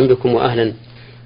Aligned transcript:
بكم 0.00 0.34
وأهلا. 0.34 0.72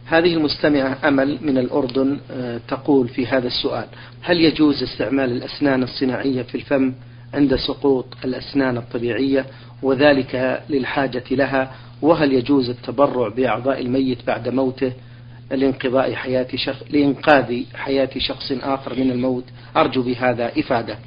هذه 0.07 0.35
المستمعة 0.35 0.99
أمل 1.09 1.39
من 1.41 1.59
الأردن 1.59 2.19
آه، 2.31 2.61
تقول 2.69 3.09
في 3.09 3.27
هذا 3.27 3.47
السؤال 3.47 3.85
هل 4.21 4.41
يجوز 4.41 4.83
استعمال 4.83 5.33
الأسنان 5.33 5.83
الصناعية 5.83 6.43
في 6.43 6.55
الفم 6.55 6.93
عند 7.35 7.57
سقوط 7.57 8.07
الأسنان 8.25 8.77
الطبيعية 8.77 9.47
وذلك 9.83 10.63
للحاجة 10.69 11.23
لها؟ 11.31 11.73
وهل 12.03 12.33
يجوز 12.33 12.71
التبرع 12.71 13.29
بأعضاء 13.29 13.81
الميت 13.81 14.27
بعد 14.27 14.49
موته 14.49 14.93
لانقضاء 15.51 16.15
حياة 16.15 16.49
شخص 16.57 16.83
لإنقاذ 16.91 17.63
حياة 17.75 18.11
شخص 18.19 18.53
آخر 18.53 18.95
من 18.95 19.11
الموت؟ 19.11 19.45
أرجو 19.77 20.03
بهذا 20.03 20.53
إفادة. 20.59 20.99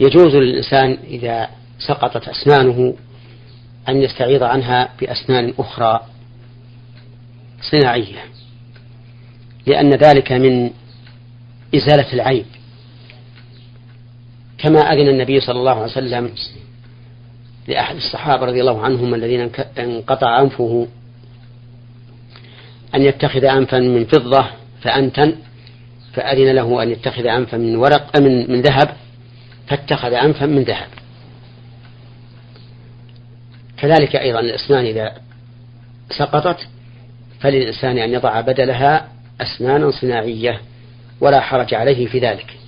يجوز 0.00 0.36
للإنسان 0.36 0.98
إذا 1.04 1.48
سقطت 1.78 2.28
أسنانه 2.28 2.94
أن 3.88 4.02
يستعيض 4.02 4.42
عنها 4.42 4.88
بأسنان 5.00 5.54
أخرى 5.58 6.00
صناعية 7.62 8.24
لأن 9.66 9.90
ذلك 9.90 10.32
من 10.32 10.70
إزالة 11.74 12.12
العيب. 12.12 12.46
كما 14.58 14.80
أذن 14.80 15.08
النبي 15.08 15.40
صلى 15.40 15.58
الله 15.58 15.72
عليه 15.72 15.92
وسلم 15.92 16.30
لأحد 17.68 17.96
الصحابة 17.96 18.46
رضي 18.46 18.60
الله 18.60 18.80
عنهم 18.80 19.14
الذين 19.14 19.50
انقطع 19.78 20.40
أنفه 20.40 20.88
أن 22.94 23.02
يتخذ 23.02 23.44
أنفا 23.44 23.78
من 23.78 24.04
فضة 24.04 24.46
فأنتن 24.82 25.36
فأذن 26.12 26.54
له 26.54 26.82
أن 26.82 26.90
يتخذ 26.90 27.26
أنفا 27.26 27.56
من 27.56 27.76
ورق 27.76 28.20
من 28.20 28.52
من 28.52 28.62
ذهب 28.62 28.96
فاتخذ 29.66 30.12
أنفا 30.12 30.46
من 30.46 30.62
ذهب. 30.62 30.88
كذلك 33.76 34.16
أيضا 34.16 34.40
الأسنان 34.40 34.84
إذا 34.84 35.14
سقطت 36.10 36.68
فللإنسان 37.42 37.98
أن 37.98 38.10
يضع 38.10 38.40
بدلها 38.40 39.08
أسنانا 39.40 39.90
صناعية 39.90 40.60
ولا 41.20 41.40
حرج 41.40 41.74
عليه 41.74 42.06
في 42.06 42.18
ذلك. 42.18 42.58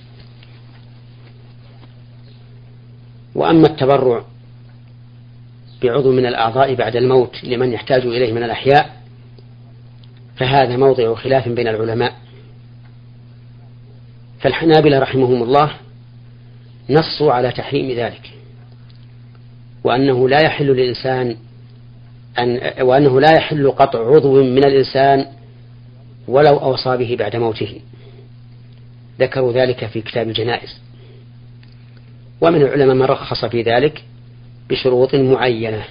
وأما 3.35 3.67
التبرع 3.67 4.23
بعضو 5.83 6.11
من 6.11 6.25
الأعضاء 6.25 6.75
بعد 6.75 6.95
الموت 6.95 7.43
لمن 7.43 7.73
يحتاج 7.73 8.01
إليه 8.05 8.33
من 8.33 8.43
الأحياء 8.43 8.95
فهذا 10.37 10.77
موضع 10.77 11.15
خلاف 11.15 11.49
بين 11.49 11.67
العلماء. 11.67 12.15
فالحنابلة 14.39 14.99
رحمهم 14.99 15.43
الله 15.43 15.71
نصوا 16.89 17.33
على 17.33 17.51
تحريم 17.51 17.97
ذلك 17.97 18.31
وأنه 19.83 20.29
لا 20.29 20.41
يحل 20.41 20.65
للإنسان 20.65 21.37
أن 22.39 22.73
وأنه 22.81 23.19
لا 23.19 23.31
يحل 23.37 23.71
قطع 23.71 24.15
عضو 24.15 24.43
من 24.43 24.65
الإنسان 24.65 25.25
ولو 26.27 26.57
أوصى 26.57 26.97
به 26.97 27.15
بعد 27.19 27.35
موته. 27.35 27.79
ذكروا 29.19 29.53
ذلك 29.53 29.85
في 29.85 30.01
كتاب 30.01 30.27
الجنائز. 30.27 30.79
ومن 32.41 32.61
العلماء 32.61 32.95
من 32.95 33.03
رخص 33.03 33.45
في 33.45 33.61
ذلك 33.61 34.03
بشروط 34.69 35.15
معينة. 35.15 35.83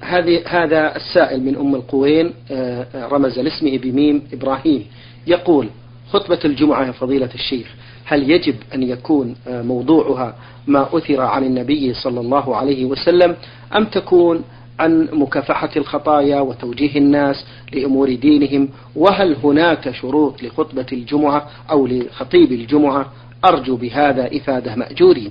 هذه 0.00 0.42
هذا 0.46 0.96
السائل 0.96 1.42
من 1.42 1.56
أم 1.56 1.74
القوين 1.74 2.32
آه، 2.50 2.86
رمز 2.94 3.38
لاسمه 3.38 3.78
بميم 3.78 4.22
إبراهيم. 4.32 4.86
يقول 5.26 5.68
خطبة 6.08 6.38
الجمعة 6.44 6.86
يا 6.86 6.92
فضيلة 6.92 7.30
الشيخ 7.34 7.74
هل 8.04 8.30
يجب 8.30 8.54
أن 8.74 8.82
يكون 8.82 9.36
آه، 9.48 9.62
موضوعها 9.62 10.36
ما 10.66 10.96
أثر 10.96 11.20
عن 11.20 11.44
النبي 11.44 11.94
صلى 11.94 12.20
الله 12.20 12.56
عليه 12.56 12.84
وسلم 12.84 13.36
أم 13.76 13.84
تكون 13.84 14.44
عن 14.78 15.08
مكافحة 15.12 15.70
الخطايا 15.76 16.40
وتوجيه 16.40 16.98
الناس 16.98 17.44
لأمور 17.72 18.14
دينهم 18.14 18.68
وهل 18.96 19.36
هناك 19.44 19.90
شروط 19.90 20.42
لخطبة 20.42 20.86
الجمعة 20.92 21.50
أو 21.70 21.86
لخطيب 21.86 22.52
الجمعة؟ 22.52 23.12
أرجو 23.44 23.76
بهذا 23.76 24.36
إفادة 24.36 24.74
مأجورين. 24.74 25.30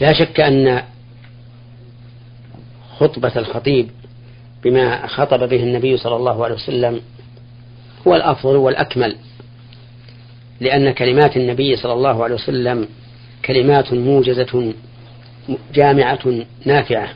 لا 0.00 0.12
شك 0.12 0.40
أن 0.40 0.82
خطبة 2.96 3.32
الخطيب 3.36 3.90
بما 4.64 5.06
خطب 5.06 5.48
به 5.48 5.62
النبي 5.62 5.96
صلى 5.96 6.16
الله 6.16 6.44
عليه 6.44 6.54
وسلم 6.54 7.00
هو 8.06 8.16
الأفضل 8.16 8.56
والأكمل 8.56 9.16
لأن 10.60 10.90
كلمات 10.90 11.36
النبي 11.36 11.76
صلى 11.76 11.92
الله 11.92 12.24
عليه 12.24 12.34
وسلم 12.34 12.88
كلمات 13.44 13.92
موجزة 13.92 14.72
جامعة 15.74 16.44
نافعة. 16.64 17.08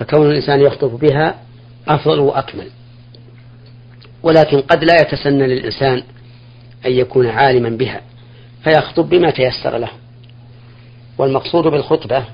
فكون 0.00 0.30
الإنسان 0.30 0.60
يخطب 0.60 0.98
بها 0.98 1.34
أفضل 1.88 2.18
وأكمل. 2.18 2.66
ولكن 4.22 4.60
قد 4.60 4.84
لا 4.84 5.00
يتسنى 5.00 5.46
للإنسان 5.46 6.02
أن 6.86 6.92
يكون 6.92 7.26
عالما 7.26 7.68
بها 7.68 8.00
فيخطب 8.64 9.08
بما 9.08 9.30
تيسر 9.30 9.78
له. 9.78 9.90
والمقصود 11.18 11.64
بالخطبة 11.64 12.24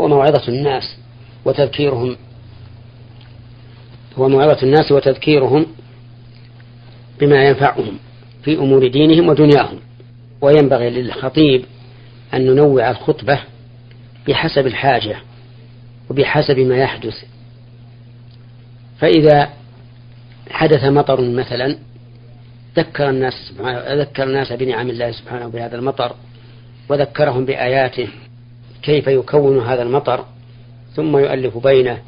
هو 0.00 0.08
موعظة 0.08 0.48
الناس 0.48 0.96
وتذكيرهم. 1.44 2.16
هو 4.18 4.28
موعظة 4.28 4.62
الناس 4.62 4.92
وتذكيرهم 4.92 5.66
بما 7.20 7.44
ينفعهم 7.44 7.98
في 8.42 8.56
أمور 8.56 8.88
دينهم 8.88 9.28
ودنياهم. 9.28 9.78
وينبغي 10.40 10.90
للخطيب 10.90 11.64
أن 12.34 12.46
ننوع 12.46 12.90
الخطبة 12.90 13.38
بحسب 14.28 14.66
الحاجة. 14.66 15.16
وبحسب 16.10 16.58
ما 16.58 16.76
يحدث. 16.76 17.24
فإذا 18.98 19.50
حدث 20.50 20.84
مطر 20.84 21.20
مثلا 21.20 21.78
ذكر 22.76 23.10
الناس 23.10 23.34
سبحانه 23.48 24.02
ذكر 24.02 24.22
الناس 24.22 24.52
بنعم 24.52 24.90
الله 24.90 25.10
سبحانه 25.10 25.48
بهذا 25.48 25.76
المطر 25.76 26.14
وذكرهم 26.88 27.44
بآياته 27.44 28.08
كيف 28.82 29.06
يكون 29.06 29.58
هذا 29.58 29.82
المطر 29.82 30.24
ثم 30.94 31.16
يؤلف 31.16 31.58
بينه 31.58 31.98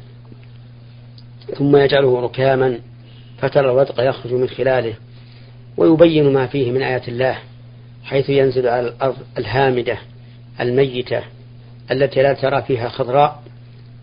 ثم 1.57 1.77
يجعله 1.77 2.19
ركاما 2.19 2.79
فترى 3.37 3.71
الودق 3.71 4.09
يخرج 4.09 4.33
من 4.33 4.49
خلاله 4.49 4.93
ويبين 5.77 6.33
ما 6.33 6.47
فيه 6.47 6.71
من 6.71 6.81
آيات 6.81 7.07
الله 7.07 7.37
حيث 8.03 8.29
ينزل 8.29 8.67
على 8.67 8.87
الأرض 8.87 9.17
الهامدة 9.37 9.97
الميتة 10.59 11.21
التي 11.91 12.21
لا 12.21 12.33
ترى 12.33 12.61
فيها 12.61 12.89
خضراء 12.89 13.42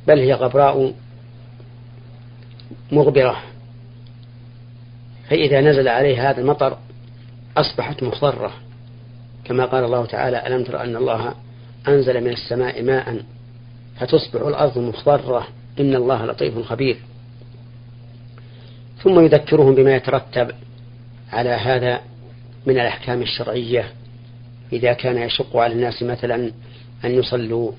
بل 0.08 0.18
هي 0.18 0.34
غبراء 0.34 0.94
مغبرة. 2.92 3.42
فإذا 5.28 5.60
نزل 5.60 5.88
عليها 5.88 6.30
هذا 6.30 6.40
المطر 6.40 6.78
أصبحت 7.56 8.02
مخضرة 8.02 8.52
كما 9.44 9.64
قال 9.64 9.84
الله 9.84 10.06
تعالى 10.06 10.46
ألم 10.46 10.64
تر 10.64 10.82
أن 10.82 10.96
الله 10.96 11.34
أنزل 11.88 12.20
من 12.20 12.30
السماء 12.30 12.82
ماء 12.82 13.22
فتصبح 14.00 14.46
الأرض 14.46 14.78
مخضرة 14.78 15.48
إن 15.80 15.94
الله 15.94 16.26
لطيف 16.26 16.58
خبير. 16.58 16.96
ثم 19.02 19.20
يذكرهم 19.20 19.74
بما 19.74 19.96
يترتب 19.96 20.50
على 21.32 21.50
هذا 21.50 22.00
من 22.66 22.74
الأحكام 22.74 23.22
الشرعية. 23.22 23.92
إذا 24.72 24.92
كان 24.92 25.18
يشق 25.18 25.56
على 25.56 25.72
الناس 25.72 26.02
مثلا 26.02 26.52
أن 27.04 27.10
يصلوا 27.10 27.72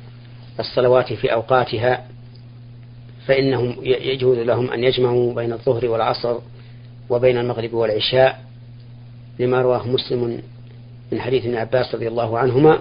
الصلوات 0.60 1.14
في 1.14 1.34
أوقاتها 1.34 2.06
فإنهم 3.28 3.76
يجوز 3.84 4.38
لهم 4.38 4.72
أن 4.72 4.84
يجمعوا 4.84 5.34
بين 5.34 5.54
الظهر 5.54 5.86
والعصر 5.86 6.38
وبين 7.10 7.38
المغرب 7.38 7.74
والعشاء 7.74 8.42
لما 9.40 9.62
رواه 9.62 9.88
مسلم 9.88 10.42
من 11.12 11.22
حديث 11.22 11.46
ابن 11.46 11.56
عباس 11.56 11.96
رضي 11.96 12.08
الله 12.08 12.40
عنهما 12.40 12.80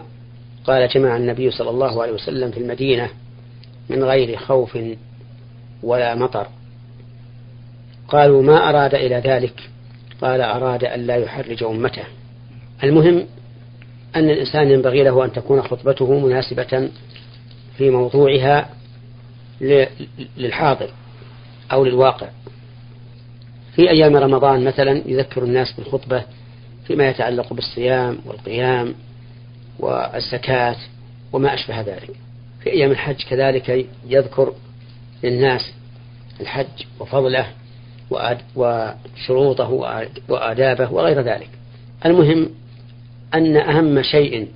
قال 0.65 0.89
جمع 0.89 1.17
النبي 1.17 1.51
صلى 1.51 1.71
الله 1.71 2.03
عليه 2.03 2.13
وسلم 2.13 2.51
في 2.51 2.61
المدينة 2.61 3.09
من 3.89 4.05
غير 4.05 4.37
خوف 4.37 4.79
ولا 5.83 6.15
مطر. 6.15 6.47
قالوا 8.09 8.43
ما 8.43 8.69
أراد 8.69 8.95
إلى 8.95 9.15
ذلك؟ 9.15 9.71
قال 10.21 10.41
أراد 10.41 10.85
أن 10.85 11.07
لا 11.07 11.17
يحرج 11.17 11.63
أمته. 11.63 12.05
المهم 12.85 13.27
أن 14.17 14.31
الإنسان 14.31 14.71
ينبغي 14.71 15.03
له 15.03 15.25
أن 15.25 15.33
تكون 15.33 15.63
خطبته 15.63 16.19
مناسبة 16.19 16.89
في 17.81 17.91
موضوعها 17.91 18.69
للحاضر 20.37 20.91
أو 21.73 21.85
للواقع. 21.85 22.29
في 23.77 23.91
أيام 23.91 24.17
رمضان 24.17 24.65
مثلا 24.65 25.03
يذكر 25.07 25.43
الناس 25.43 25.73
بالخطبة 25.73 26.25
فيما 26.87 27.09
يتعلق 27.09 27.53
بالصيام 27.53 28.19
والقيام 28.27 28.95
والزكاة 29.79 30.77
وما 31.33 31.55
أشبه 31.55 31.81
ذلك. 31.81 32.11
في 32.63 32.71
أيام 32.71 32.91
الحج 32.91 33.23
كذلك 33.31 33.87
يذكر 34.09 34.53
للناس 35.25 35.73
الحج 36.41 36.85
وفضله 37.01 37.47
وشروطه 38.57 39.71
وآدابه 40.29 40.93
وغير 40.93 41.21
ذلك. 41.21 41.51
المهم 42.07 42.51
أن 43.35 43.57
أهم 43.57 44.03
شيء 44.03 44.49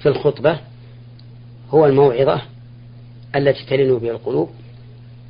في 0.00 0.08
الخطبة 0.08 0.58
هو 1.70 1.86
الموعظة 1.86 2.53
التي 3.36 3.64
تلين 3.66 3.98
بها 3.98 4.10
القلوب 4.10 4.50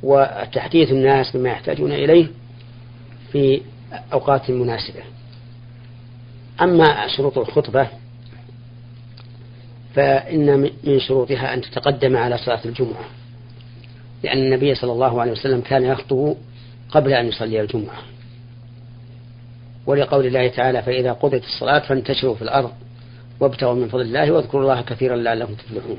وتحديث 0.03 0.91
الناس 0.91 1.37
بما 1.37 1.49
يحتاجون 1.49 1.91
إليه 1.91 2.27
في 3.31 3.61
أوقات 4.13 4.51
مناسبة. 4.51 5.01
أما 6.61 7.07
شروط 7.07 7.37
الخطبة 7.37 7.87
فإن 9.95 10.59
من 10.59 10.99
شروطها 10.99 11.53
أن 11.53 11.61
تتقدم 11.61 12.17
على 12.17 12.37
صلاة 12.37 12.59
الجمعة 12.65 13.05
لأن 14.23 14.37
النبي 14.37 14.75
صلى 14.75 14.91
الله 14.91 15.21
عليه 15.21 15.31
وسلم 15.31 15.61
كان 15.61 15.83
يخطب 15.83 16.35
قبل 16.89 17.13
أن 17.13 17.27
يصلي 17.27 17.61
الجمعة. 17.61 17.97
ولقول 19.85 20.25
الله 20.25 20.47
تعالى 20.47 20.81
فإذا 20.81 21.11
قضيت 21.11 21.43
الصلاة 21.43 21.79
فانتشروا 21.79 22.35
في 22.35 22.41
الأرض 22.41 22.71
وابتغوا 23.39 23.73
من 23.73 23.87
فضل 23.87 24.01
الله 24.01 24.31
واذكروا 24.31 24.61
الله 24.61 24.81
كثيرا 24.81 25.15
لعلكم 25.15 25.53
تفلحون. 25.53 25.97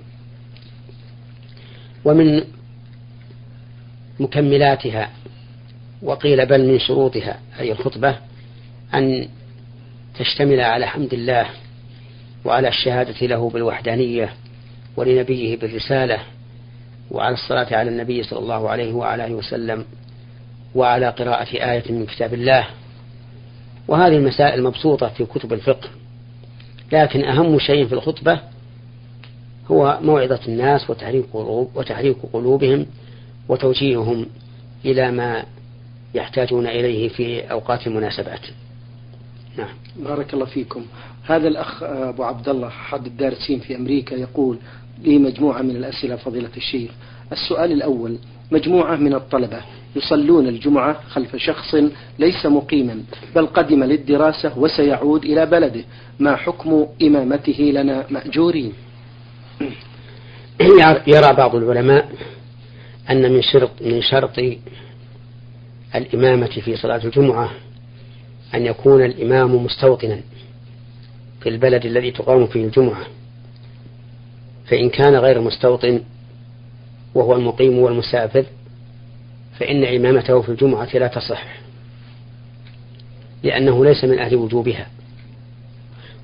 ومن 2.07 2.45
مكملاتها 4.21 5.11
وقيل 6.03 6.47
بل 6.47 6.69
من 6.69 6.79
شروطها 6.79 7.41
أي 7.61 7.73
الخطبة 7.73 8.17
أن 8.95 9.29
تشتمل 10.19 10.61
على 10.61 10.87
حمد 10.87 11.15
الله 11.15 11.47
وعلى 12.45 12.69
الشهادة 12.69 13.27
له 13.27 13.51
بالوحدانية 13.51 14.33
ولنبيه 14.97 15.57
بالرسالة 15.57 16.19
وعلى 17.11 17.35
الصلاة 17.35 17.77
على 17.77 17.91
النبي 17.91 18.23
صلى 18.23 18.39
الله 18.39 18.71
عليه 18.71 18.93
وعلى 18.93 19.27
آله 19.27 19.35
وسلم 19.35 19.85
وعلى 20.75 21.09
قراءة 21.09 21.73
آية 21.73 21.93
من 21.93 22.07
كتاب 22.07 22.35
الله. 22.35 22.67
وهذه 23.89 24.17
المسائل 24.17 24.63
مبسوطة 24.63 25.09
في 25.09 25.25
كتب 25.25 25.53
الفقه 25.53 25.89
لكن 26.93 27.25
أهم 27.25 27.59
شيء 27.59 27.87
في 27.87 27.93
الخطبة 27.93 28.41
هو 29.71 29.99
موعظة 30.03 30.41
الناس 30.49 30.91
وتحريك 30.91 31.25
قلوب 31.33 31.71
وتحريك 31.75 32.17
قلوبهم 32.33 32.87
وتوجيههم 33.49 34.27
إلى 34.85 35.11
ما 35.11 35.45
يحتاجون 36.15 36.67
إليه 36.67 37.09
في 37.09 37.41
أوقات 37.41 37.87
المناسبات. 37.87 38.41
نعم. 39.59 39.75
بارك 39.97 40.35
الله 40.35 40.45
فيكم. 40.45 40.83
هذا 41.27 41.49
الأخ 41.49 41.83
أبو 41.83 42.23
عبد 42.23 42.49
الله 42.49 42.67
أحد 42.69 43.07
الدارسين 43.07 43.61
في 43.61 43.77
أمريكا 43.77 44.15
يقول 44.15 44.59
لي 45.03 45.19
مجموعة 45.19 45.63
من 45.63 45.77
الأسئلة 45.77 46.17
فضيلة 46.17 46.51
الشيخ. 46.57 46.91
السؤال 47.33 47.73
الأول 47.73 48.19
مجموعة 48.53 48.97
من 48.97 49.15
الطلبة 49.15 49.61
يصلون 49.97 50.47
الجمعة 50.47 51.01
خلف 51.09 51.37
شخص 51.37 51.75
ليس 52.19 52.47
مقيما 52.47 53.03
بل 53.35 53.47
قدم 53.47 53.85
للدراسة 53.85 54.59
وسيعود 54.59 55.25
إلى 55.25 55.47
بلده. 55.47 55.85
ما 56.19 56.37
حكم 56.37 56.87
إمامته 57.03 57.63
لنا 57.63 58.07
مأجورين؟ 58.11 58.73
يرى 61.07 61.33
بعض 61.33 61.55
العلماء 61.55 62.09
أن 63.11 63.33
من 63.33 63.43
شرط 63.43 63.71
من 63.81 64.03
شرط 64.03 64.39
الإمامة 65.95 66.47
في 66.47 66.77
صلاة 66.77 67.05
الجمعة 67.05 67.51
أن 68.55 68.67
يكون 68.67 69.05
الإمام 69.05 69.65
مستوطنا 69.65 70.21
في 71.41 71.49
البلد 71.49 71.85
الذي 71.87 72.11
تقام 72.11 72.47
فيه 72.47 72.65
الجمعة 72.65 73.07
فإن 74.67 74.91
كان 74.91 75.17
غير 75.17 75.41
مستوطن 75.41 76.01
وهو 77.15 77.35
المقيم 77.35 77.79
والمسافر 77.79 78.45
فإن 79.59 79.85
إمامته 79.85 80.43
في 80.43 80.49
الجمعة 80.49 80.89
لا 80.95 81.07
تصح 81.07 81.45
لأنه 83.43 83.85
ليس 83.85 84.05
من 84.05 84.19
أهل 84.19 84.37
وجوبها 84.37 84.87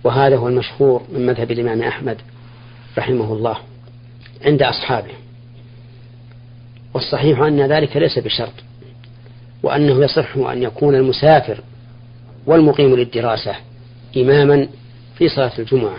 وهذا 0.04 0.36
هو 0.36 0.48
المشهور 0.48 1.02
من 1.12 1.26
مذهب 1.26 1.50
الإمام 1.50 1.82
أحمد. 1.82 2.16
رحمه 2.98 3.32
الله 3.32 3.56
عند 4.44 4.62
أصحابه. 4.62 5.12
والصحيح 6.94 7.40
أن 7.40 7.72
ذلك 7.72 7.96
ليس 7.96 8.18
بشرط 8.18 8.52
وأنه 9.62 10.04
يصح 10.04 10.36
أن 10.36 10.62
يكون 10.62 10.94
المسافر 10.94 11.60
والمقيم 12.46 12.96
للدراسة 12.96 13.54
إماما 14.16 14.68
في 15.18 15.28
صلاة 15.28 15.52
الجمعة 15.58 15.96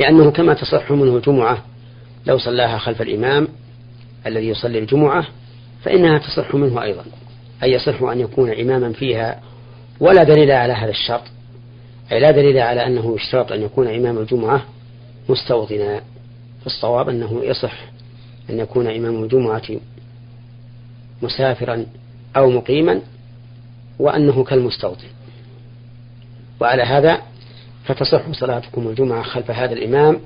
لأنه 0.00 0.30
كما 0.30 0.54
تصح 0.54 0.90
منه 0.90 1.16
الجمعة 1.16 1.64
لو 2.26 2.38
صلاها 2.38 2.78
خلف 2.78 3.02
الإمام 3.02 3.48
الذي 4.26 4.48
يصلي 4.48 4.78
الجمعة 4.78 5.26
فإنها 5.82 6.18
تصح 6.18 6.54
منه 6.54 6.82
أيضا 6.82 7.04
أي 7.62 7.72
يصح 7.72 8.02
أن 8.02 8.20
يكون 8.20 8.50
إماما 8.50 8.92
فيها 8.92 9.40
ولا 10.00 10.22
دليل 10.22 10.50
على 10.50 10.72
هذا 10.72 10.90
الشرط 10.90 11.22
أي 12.12 12.20
لا 12.20 12.30
دليل 12.30 12.58
على 12.58 12.86
أنه 12.86 13.14
يشترط 13.16 13.52
أن 13.52 13.62
يكون 13.62 13.94
إمام 13.94 14.18
الجمعة 14.18 14.62
مستوطنا. 15.28 16.00
فالصواب 16.64 17.08
أنه 17.08 17.44
يصح 17.44 17.84
أن 18.50 18.58
يكون 18.58 18.86
إمام 18.86 19.22
الجمعة 19.22 19.62
مسافرا 21.22 21.86
أو 22.36 22.50
مقيما 22.50 23.00
وأنه 23.98 24.44
كالمستوطن. 24.44 25.06
وعلى 26.60 26.82
هذا 26.82 27.22
فتصح 27.84 28.32
صلاتكم 28.32 28.88
الجمعة 28.88 29.22
خلف 29.22 29.50
هذا 29.50 29.72
الإمام 29.72 30.20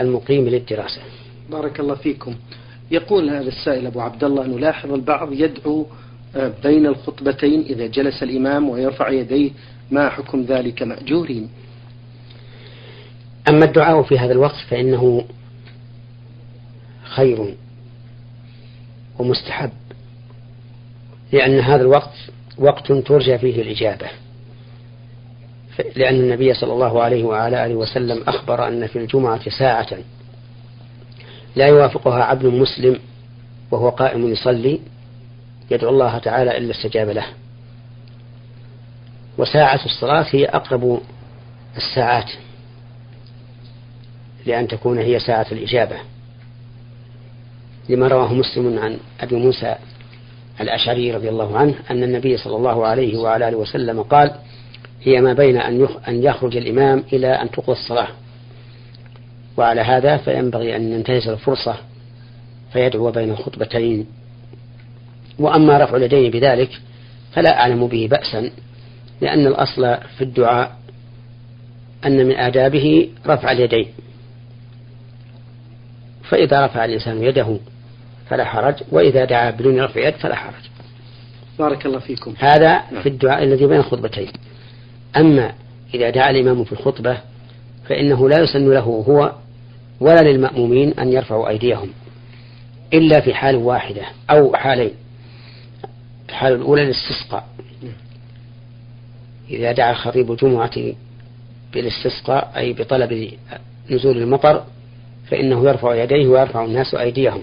المقيم 0.00 0.48
للدراسة. 0.48 1.00
بارك 1.50 1.80
الله 1.80 1.94
فيكم. 1.94 2.34
يقول 2.90 3.30
هذا 3.30 3.48
السائل 3.48 3.86
أبو 3.86 4.00
عبد 4.00 4.24
الله 4.24 4.46
نلاحظ 4.46 4.92
البعض 4.92 5.32
يدعو 5.32 5.86
آه، 6.36 6.52
بين 6.62 6.86
الخطبتين 6.86 7.60
إذا 7.60 7.86
جلس 7.86 8.22
الإمام 8.22 8.68
ويرفع 8.68 9.08
يديه 9.08 9.50
ما 9.90 10.08
حكم 10.08 10.42
ذلك 10.42 10.82
مأجورين. 10.82 11.48
أما 13.48 13.64
الدعاء 13.64 14.02
في 14.02 14.18
هذا 14.18 14.32
الوقت 14.32 14.56
فإنه 14.70 15.24
خير 17.04 17.54
ومستحب 19.18 19.70
لأن 21.32 21.58
هذا 21.58 21.82
الوقت 21.82 22.14
وقت 22.58 22.92
ترجى 22.92 23.38
فيه 23.38 23.62
الإجابة 23.62 24.06
لأن 25.96 26.14
النبي 26.14 26.54
صلى 26.54 26.72
الله 26.72 27.02
عليه 27.02 27.24
وعلى 27.24 27.66
آله 27.66 27.74
وسلم 27.74 28.22
أخبر 28.26 28.68
أن 28.68 28.86
في 28.86 28.98
الجمعة 28.98 29.50
ساعة 29.58 29.98
لا 31.56 31.66
يوافقها 31.66 32.24
عبد 32.24 32.46
مسلم 32.46 32.98
وهو 33.70 33.88
قائم 33.88 34.28
يصلي 34.28 34.80
يدعو 35.70 35.90
الله 35.90 36.18
تعالى 36.18 36.58
إلا 36.58 36.70
استجاب 36.70 37.08
له. 37.08 37.26
وساعة 39.38 39.84
الصلاة 39.84 40.26
هي 40.30 40.44
أقرب 40.44 41.00
الساعات. 41.76 42.30
لأن 44.46 44.68
تكون 44.68 44.98
هي 44.98 45.18
ساعة 45.18 45.46
الإجابة. 45.52 45.96
لما 47.88 48.08
رواه 48.08 48.34
مسلم 48.34 48.78
عن 48.78 48.98
أبي 49.20 49.36
موسى 49.36 49.74
الأشعري 50.60 51.12
رضي 51.12 51.28
الله 51.28 51.58
عنه 51.58 51.74
أن 51.90 52.02
النبي 52.02 52.36
صلى 52.36 52.56
الله 52.56 52.86
عليه 52.86 53.18
وعلى 53.18 53.48
آله 53.48 53.56
وسلم 53.56 54.02
قال 54.02 54.34
هي 55.02 55.20
ما 55.20 55.32
بين 55.32 55.56
أن 56.08 56.22
يخرج 56.22 56.56
الإمام 56.56 57.04
إلى 57.12 57.26
أن 57.26 57.50
تقضى 57.50 57.72
الصلاة. 57.72 58.08
وعلى 59.56 59.80
هذا 59.80 60.16
فينبغي 60.16 60.76
أن 60.76 60.92
ينتهز 60.92 61.28
الفرصة 61.28 61.76
فيدعو 62.72 63.10
بين 63.10 63.30
الخطبتين. 63.30 64.06
وأما 65.38 65.78
رفع 65.78 65.96
اليدين 65.96 66.30
بذلك 66.30 66.80
فلا 67.32 67.60
أعلم 67.60 67.86
به 67.86 68.08
بأسا 68.10 68.50
لأن 69.20 69.46
الأصل 69.46 69.96
في 70.18 70.24
الدعاء 70.24 70.76
أن 72.06 72.26
من 72.26 72.36
آدابه 72.36 73.08
رفع 73.26 73.52
اليدين. 73.52 73.86
فإذا 76.34 76.66
رفع 76.66 76.84
الإنسان 76.84 77.22
يده 77.22 77.58
فلا 78.30 78.44
حرج 78.44 78.74
وإذا 78.92 79.24
دعا 79.24 79.50
بدون 79.50 79.80
رفع 79.80 80.08
يد 80.08 80.14
فلا 80.14 80.34
حرج. 80.34 80.62
بارك 81.58 81.86
الله 81.86 81.98
فيكم. 81.98 82.34
هذا 82.38 82.78
في 83.02 83.08
الدعاء 83.08 83.42
الذي 83.42 83.66
بين 83.66 83.76
الخطبتين 83.76 84.28
أما 85.16 85.54
إذا 85.94 86.10
دعا 86.10 86.30
الإمام 86.30 86.64
في 86.64 86.72
الخطبة 86.72 87.18
فإنه 87.88 88.28
لا 88.28 88.40
يسن 88.40 88.70
له 88.70 88.80
هو 88.80 89.32
ولا 90.00 90.20
للمأمومين 90.20 90.98
أن 90.98 91.12
يرفعوا 91.12 91.48
أيديهم 91.48 91.88
إلا 92.92 93.20
في 93.20 93.34
حال 93.34 93.56
واحدة 93.56 94.02
أو 94.30 94.56
حالين. 94.56 94.92
الحالة 96.28 96.56
الأولى 96.56 96.82
الاستسقاء. 96.82 97.48
إذا 99.50 99.72
دعا 99.72 99.94
خطيب 99.94 100.32
الجمعة 100.32 100.94
بالاستسقاء 101.72 102.52
أي 102.56 102.72
بطلب 102.72 103.30
نزول 103.90 104.16
المطر 104.16 104.64
فإنه 105.30 105.64
يرفع 105.64 105.94
يديه 105.94 106.26
ويرفع 106.26 106.64
الناس 106.64 106.94
أيديهم. 106.94 107.42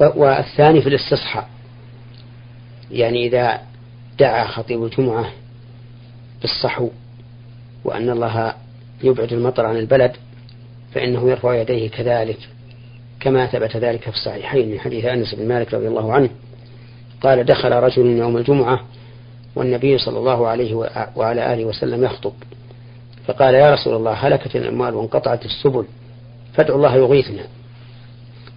والثاني 0.00 0.80
في 0.80 0.88
الاستصحاء. 0.88 1.48
يعني 2.90 3.26
إذا 3.26 3.60
دعا 4.18 4.44
خطيب 4.46 4.84
الجمعة 4.84 5.32
بالصحو 6.40 6.90
وأن 7.84 8.10
الله 8.10 8.54
يبعد 9.02 9.32
المطر 9.32 9.66
عن 9.66 9.76
البلد 9.76 10.12
فإنه 10.94 11.30
يرفع 11.30 11.54
يديه 11.54 11.90
كذلك 11.90 12.38
كما 13.20 13.46
ثبت 13.46 13.76
ذلك 13.76 14.00
في 14.00 14.08
الصحيحين 14.08 14.70
من 14.70 14.80
حديث 14.80 15.04
أنس 15.04 15.34
بن 15.34 15.48
مالك 15.48 15.74
رضي 15.74 15.88
الله 15.88 16.12
عنه. 16.12 16.30
قال 17.22 17.44
دخل 17.44 17.72
رجل 17.72 18.06
يوم 18.06 18.36
الجمعة 18.36 18.80
والنبي 19.54 19.98
صلى 19.98 20.18
الله 20.18 20.48
عليه 20.48 20.74
وعلى 21.16 21.54
آله 21.54 21.64
وسلم 21.64 22.04
يخطب. 22.04 22.32
فقال 23.30 23.54
يا 23.54 23.70
رسول 23.74 23.96
الله 23.96 24.12
هلكت 24.12 24.56
الأموال 24.56 24.94
وانقطعت 24.94 25.44
السبل 25.44 25.84
فادعوا 26.54 26.76
الله 26.76 26.96
يغيثنا. 26.96 27.42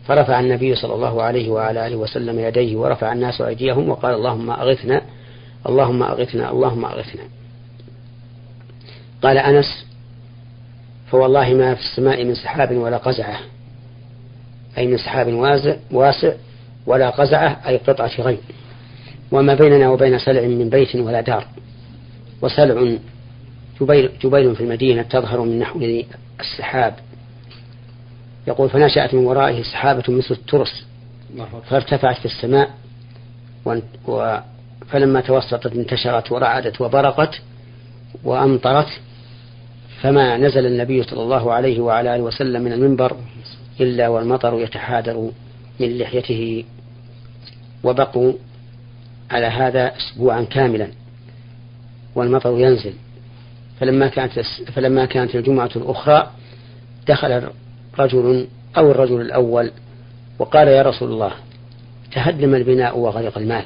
فرفع 0.07 0.39
النبي 0.39 0.75
صلى 0.75 0.95
الله 0.95 1.23
عليه 1.23 1.49
وعلى 1.49 1.87
آله 1.87 1.95
وسلم 1.95 2.39
يديه 2.39 2.77
ورفع 2.77 3.13
الناس 3.13 3.41
أيديهم 3.41 3.89
وقال 3.89 4.15
اللهم 4.15 4.51
أغثنا 4.51 5.01
اللهم 5.69 6.03
أغثنا 6.03 6.51
اللهم 6.51 6.85
أغثنا. 6.85 7.23
قال 9.23 9.37
أنس 9.37 9.85
فوالله 11.11 11.53
ما 11.53 11.75
في 11.75 11.81
السماء 11.81 12.23
من 12.23 12.35
سحاب 12.35 12.77
ولا 12.77 12.97
قزعة 12.97 13.39
أي 14.77 14.87
من 14.87 14.97
سحاب 14.97 15.33
واسع 15.91 16.33
ولا 16.85 17.09
قزعة 17.09 17.61
أي 17.67 17.77
قطعة 17.77 18.21
غيم 18.21 18.41
وما 19.31 19.55
بيننا 19.55 19.89
وبين 19.89 20.19
سلع 20.19 20.41
من 20.41 20.69
بيت 20.69 20.95
ولا 20.95 21.21
دار. 21.21 21.47
وسلع 22.41 22.97
جبيل, 23.83 24.09
جبيل 24.23 24.55
في 24.55 24.61
المدينة 24.61 25.01
تظهر 25.01 25.41
من 25.41 25.59
نحو 25.59 25.79
السحاب. 26.39 26.95
يقول 28.47 28.69
فنشأت 28.69 29.13
من 29.13 29.25
ورائه 29.25 29.63
سحابة 29.63 30.03
مثل 30.07 30.31
الترس 30.35 30.85
فارتفعت 31.69 32.17
في 32.17 32.25
السماء 32.25 32.69
فلما 34.87 35.21
توسطت 35.21 35.73
انتشرت 35.73 36.31
ورعدت 36.31 36.81
وبرقت 36.81 37.41
وأمطرت 38.23 38.87
فما 40.01 40.37
نزل 40.37 40.65
النبي 40.65 41.03
صلى 41.03 41.21
الله 41.21 41.53
عليه 41.53 41.79
وعلى 41.79 42.15
آله 42.15 42.23
وسلم 42.23 42.61
من 42.61 42.73
المنبر 42.73 43.17
إلا 43.79 44.07
والمطر 44.07 44.59
يتحادر 44.59 45.31
من 45.79 45.97
لحيته 45.97 46.63
وبقوا 47.83 48.33
على 49.31 49.45
هذا 49.45 49.91
أسبوعا 49.97 50.43
كاملا 50.43 50.87
والمطر 52.15 52.59
ينزل. 52.59 52.93
فلما 53.79 54.07
كانت 54.07 54.39
فلما 54.75 55.05
كانت 55.05 55.35
الجمعة 55.35 55.69
الأخرى 55.75 56.31
دخل 57.07 57.49
رجل 57.99 58.47
أو 58.77 58.91
الرجل 58.91 59.21
الأول 59.21 59.71
وقال 60.39 60.67
يا 60.67 60.81
رسول 60.81 61.11
الله 61.11 61.31
تهدم 62.11 62.55
البناء 62.55 62.97
وغرق 62.97 63.37
المال 63.37 63.63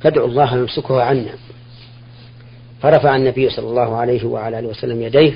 فادعوا 0.00 0.28
الله 0.28 0.56
يمسكه 0.56 1.02
عنا. 1.02 1.32
فرفع 2.82 3.16
النبي 3.16 3.50
صلى 3.50 3.68
الله 3.68 3.96
عليه 3.96 4.24
وعلى 4.24 4.58
آله 4.58 4.68
وسلم 4.68 5.02
يديه 5.02 5.34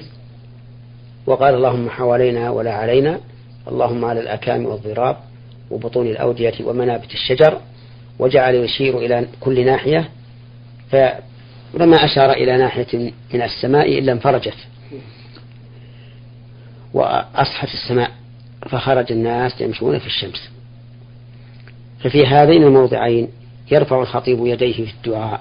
وقال 1.26 1.54
اللهم 1.54 1.90
حوالينا 1.90 2.50
ولا 2.50 2.72
علينا 2.75 3.20
اللهم 3.68 4.04
على 4.04 4.20
الاكام 4.20 4.66
والضراب 4.66 5.16
وبطون 5.70 6.06
الأودية 6.06 6.54
ومنابت 6.64 7.12
الشجر 7.12 7.60
وجعل 8.18 8.54
يشير 8.54 8.98
إلى 8.98 9.26
كل 9.40 9.66
ناحية 9.66 10.08
فلما 11.72 12.04
اشار 12.04 12.32
إلى 12.32 12.56
ناحية 12.56 13.12
من 13.34 13.42
السماء 13.42 13.98
إلا 13.98 14.12
انفرجت 14.12 14.56
وأصحت 16.94 17.68
السماء 17.75 18.10
فخرج 18.70 19.12
الناس 19.12 19.60
يمشون 19.60 19.98
في 19.98 20.06
الشمس. 20.06 20.50
ففي 22.00 22.26
هذين 22.26 22.62
الموضعين 22.62 23.28
يرفع 23.70 24.00
الخطيب 24.00 24.46
يديه 24.46 24.84
في 24.84 24.90
الدعاء 24.90 25.40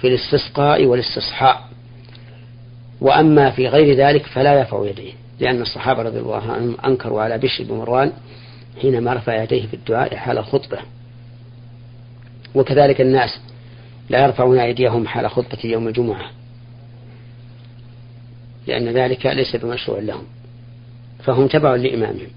في 0.00 0.08
الاستسقاء 0.08 0.84
والاستصحاء 0.84 1.68
وأما 3.00 3.50
في 3.50 3.68
غير 3.68 3.96
ذلك 3.96 4.26
فلا 4.26 4.58
يرفع 4.58 4.86
يديه 4.86 5.12
لأن 5.40 5.62
الصحابة 5.62 6.02
رضي 6.02 6.18
الله 6.18 6.52
عنهم 6.52 6.76
أنكروا 6.86 7.22
على 7.22 7.38
بشر 7.38 7.64
بن 7.64 7.74
مروان 7.74 8.12
حينما 8.82 9.14
رفع 9.14 9.42
يديه 9.42 9.66
في 9.66 9.74
الدعاء 9.74 10.16
حال 10.16 10.38
الخطبة. 10.38 10.78
وكذلك 12.54 13.00
الناس 13.00 13.40
لا 14.08 14.24
يرفعون 14.24 14.58
أيديهم 14.58 15.06
حال 15.06 15.30
خطبة 15.30 15.58
يوم 15.64 15.88
الجمعة 15.88 16.30
لأن 18.66 18.88
ذلك 18.88 19.26
ليس 19.26 19.56
بمشروع 19.56 19.98
لهم 19.98 20.24
فهم 21.24 21.46
تبع 21.46 21.74
لإمامهم 21.74 22.28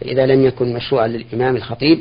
فإذا 0.00 0.26
لم 0.26 0.44
يكن 0.44 0.74
مشروعا 0.74 1.08
للإمام 1.08 1.56
الخطيب 1.56 1.98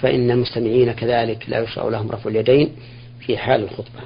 فإن 0.00 0.30
المستمعين 0.30 0.92
كذلك 0.92 1.44
لا 1.48 1.60
يشرع 1.60 1.88
لهم 1.88 2.10
رفع 2.10 2.30
اليدين 2.30 2.72
في 3.20 3.38
حال 3.38 3.62
الخطبة. 3.62 4.00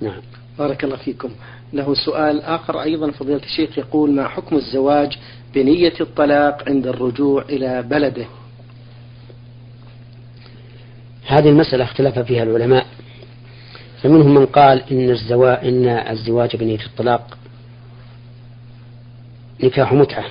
نعم. 0.00 0.20
بارك 0.58 0.84
الله 0.84 0.96
فيكم. 0.96 1.30
له 1.72 1.94
سؤال 1.94 2.42
آخر 2.42 2.82
أيضا. 2.82 3.10
فضيلة 3.10 3.42
الشيخ 3.44 3.78
يقول 3.78 4.10
ما 4.10 4.28
حكم 4.28 4.56
الزواج 4.56 5.18
بنية 5.54 5.94
الطلاق 6.00 6.68
عند 6.68 6.86
الرجوع 6.86 7.42
إلى 7.42 7.82
بلده؟ 7.82 8.26
هذه 11.34 11.48
المسألة 11.48 11.84
اختلف 11.84 12.18
فيها 12.18 12.42
العلماء. 12.42 12.86
فمنهم 14.02 14.34
من 14.34 14.46
قال 14.46 14.82
إن 14.92 15.10
الزواج 15.10 15.66
إن 15.66 15.88
الزواج 15.88 16.56
بنية 16.56 16.86
الطلاق 16.86 17.38
نكاح 19.64 19.92
متعة 19.92 20.24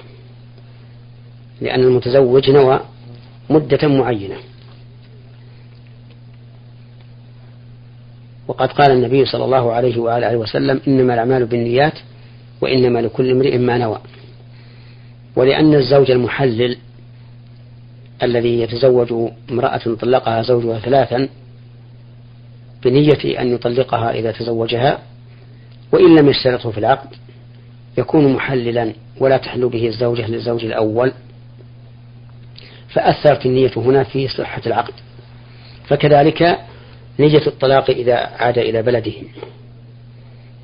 لأن 1.62 1.80
المتزوج 1.80 2.50
نوى 2.50 2.80
مدة 3.50 3.88
معينة. 3.88 4.36
وقد 8.48 8.72
قال 8.72 8.92
النبي 8.92 9.26
صلى 9.26 9.46
الله 9.46 9.72
عليه 9.72 9.98
وآله 9.98 10.38
وسلم 10.38 10.82
إنما 10.88 11.14
الأعمال 11.14 11.46
بالنيات 11.46 11.94
وإنما 12.62 13.00
لكل 13.00 13.32
امرئ 13.32 13.58
ما 13.58 13.78
نوى. 13.78 14.02
ولأن 15.36 15.74
الزوج 15.74 16.12
المحلل 16.12 16.78
الذي 18.24 18.60
يتزوج 18.60 19.32
امرأة 19.52 19.78
طلقها 19.78 20.42
زوجها 20.42 20.80
ثلاثا 20.80 21.30
بنية 22.84 23.40
أن 23.42 23.54
يطلقها 23.54 24.12
إذا 24.12 24.32
تزوجها 24.32 25.00
وإن 25.92 26.16
لم 26.16 26.30
يشترطه 26.30 26.72
في 26.72 26.78
العقد 26.78 27.10
يكون 27.98 28.34
محللا 28.34 28.94
ولا 29.20 29.38
تحل 29.38 29.70
به 29.70 29.88
الزوجة 29.88 30.28
للزوج 30.28 30.66
الأول. 30.66 31.12
فأثرت 32.90 33.46
النية 33.46 33.72
هنا 33.76 34.04
في 34.04 34.28
صحة 34.28 34.62
العقد. 34.66 34.94
فكذلك 35.88 36.60
نية 37.20 37.48
الطلاق 37.48 37.90
إذا 37.90 38.16
عاد 38.16 38.58
إلى 38.58 38.82
بلده. 38.82 39.14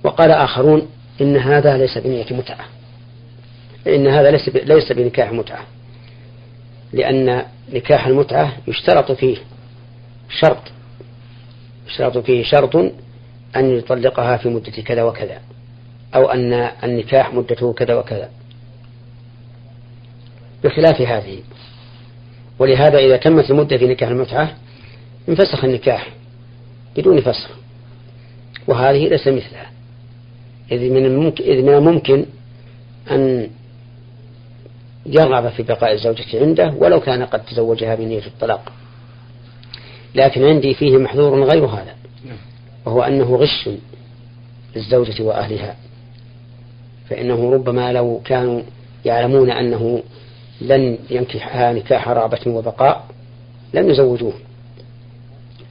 وقال 0.03 0.31
آخرون 0.31 0.87
إن 1.21 1.37
هذا 1.37 1.77
ليس 1.77 1.97
بنية 1.97 2.25
متعة. 2.31 2.65
إن 3.87 4.07
هذا 4.07 4.31
ليس 4.31 4.49
ليس 4.49 4.91
بنكاح 4.91 5.31
متعة. 5.31 5.65
لأن 6.93 7.45
نكاح 7.73 8.07
المتعة 8.07 8.53
يشترط 8.67 9.11
فيه 9.11 9.37
شرط 10.29 10.71
يشترط 11.87 12.17
فيه 12.17 12.43
شرط 12.43 12.75
أن 13.55 13.77
يطلقها 13.77 14.37
في 14.37 14.49
مدة 14.49 14.71
كذا 14.71 15.03
وكذا 15.03 15.41
أو 16.15 16.25
أن 16.25 16.53
النكاح 16.83 17.33
مدته 17.33 17.73
كذا 17.73 17.95
وكذا. 17.95 18.29
بخلاف 20.63 21.01
هذه 21.01 21.39
ولهذا 22.59 22.97
إذا 22.97 23.17
تمت 23.17 23.51
المدة 23.51 23.77
في 23.77 23.87
نكاح 23.87 24.09
المتعة 24.09 24.55
انفسخ 25.29 25.63
النكاح 25.63 26.07
بدون 26.97 27.21
فسخ 27.21 27.49
وهذه 28.67 29.07
ليس 29.07 29.27
مثلها. 29.27 29.71
إذ 30.71 30.89
من 30.89 31.05
الممكن, 31.05 31.43
إذ 31.43 31.61
من 31.61 31.73
الممكن 31.73 32.25
أن 33.11 33.49
يرغب 35.05 35.49
في 35.49 35.63
بقاء 35.63 35.93
الزوجة 35.93 36.25
عنده 36.41 36.73
ولو 36.77 36.99
كان 36.99 37.23
قد 37.23 37.45
تزوجها 37.45 37.95
بنية 37.95 38.25
الطلاق. 38.27 38.71
لكن 40.15 40.43
عندي 40.43 40.73
فيه 40.73 40.97
محذور 40.97 41.43
غير 41.43 41.65
هذا 41.65 41.95
وهو 42.85 43.01
أنه 43.01 43.35
غش 43.35 43.69
للزوجة 44.75 45.23
وأهلها. 45.23 45.75
فإنه 47.09 47.51
ربما 47.53 47.93
لو 47.93 48.21
كانوا 48.25 48.61
يعلمون 49.05 49.51
أنه 49.51 50.03
لن 50.61 50.97
ينكحها 51.09 51.73
نكاح 51.73 52.09
رغبة 52.09 52.39
وبقاء 52.47 53.05
لم 53.73 53.89
يزوجوه. 53.89 54.33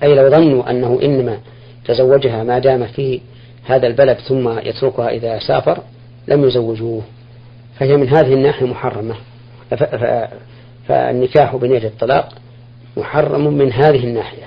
أي 0.02 0.14
لو 0.14 0.30
ظنوا 0.30 0.70
أنه 0.70 0.98
إنما 1.02 1.38
تزوجها 1.84 2.44
ما 2.44 2.58
دام 2.58 2.86
في 2.86 3.20
هذا 3.64 3.86
البلد 3.86 4.16
ثم 4.16 4.58
يتركها 4.58 5.08
إذا 5.08 5.38
سافر 5.38 5.82
لم 6.28 6.44
يزوجوه. 6.44 7.02
فهي 7.78 7.96
من 7.96 8.08
هذه 8.08 8.34
الناحية 8.34 8.66
محرمة. 8.66 9.14
فالنكاح 10.88 11.56
بنية 11.56 11.86
الطلاق 11.86 12.34
محرم 12.96 13.54
من 13.54 13.72
هذه 13.72 14.04
الناحية 14.04 14.44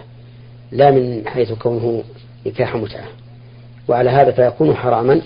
لا 0.72 0.92
من 0.92 1.28
حيث 1.28 1.52
كونه 1.52 2.04
نكاح 2.46 2.76
متعة. 2.76 3.08
وعلى 3.88 4.10
هذا 4.10 4.32
فيكون 4.32 4.76
حراما 4.76 5.22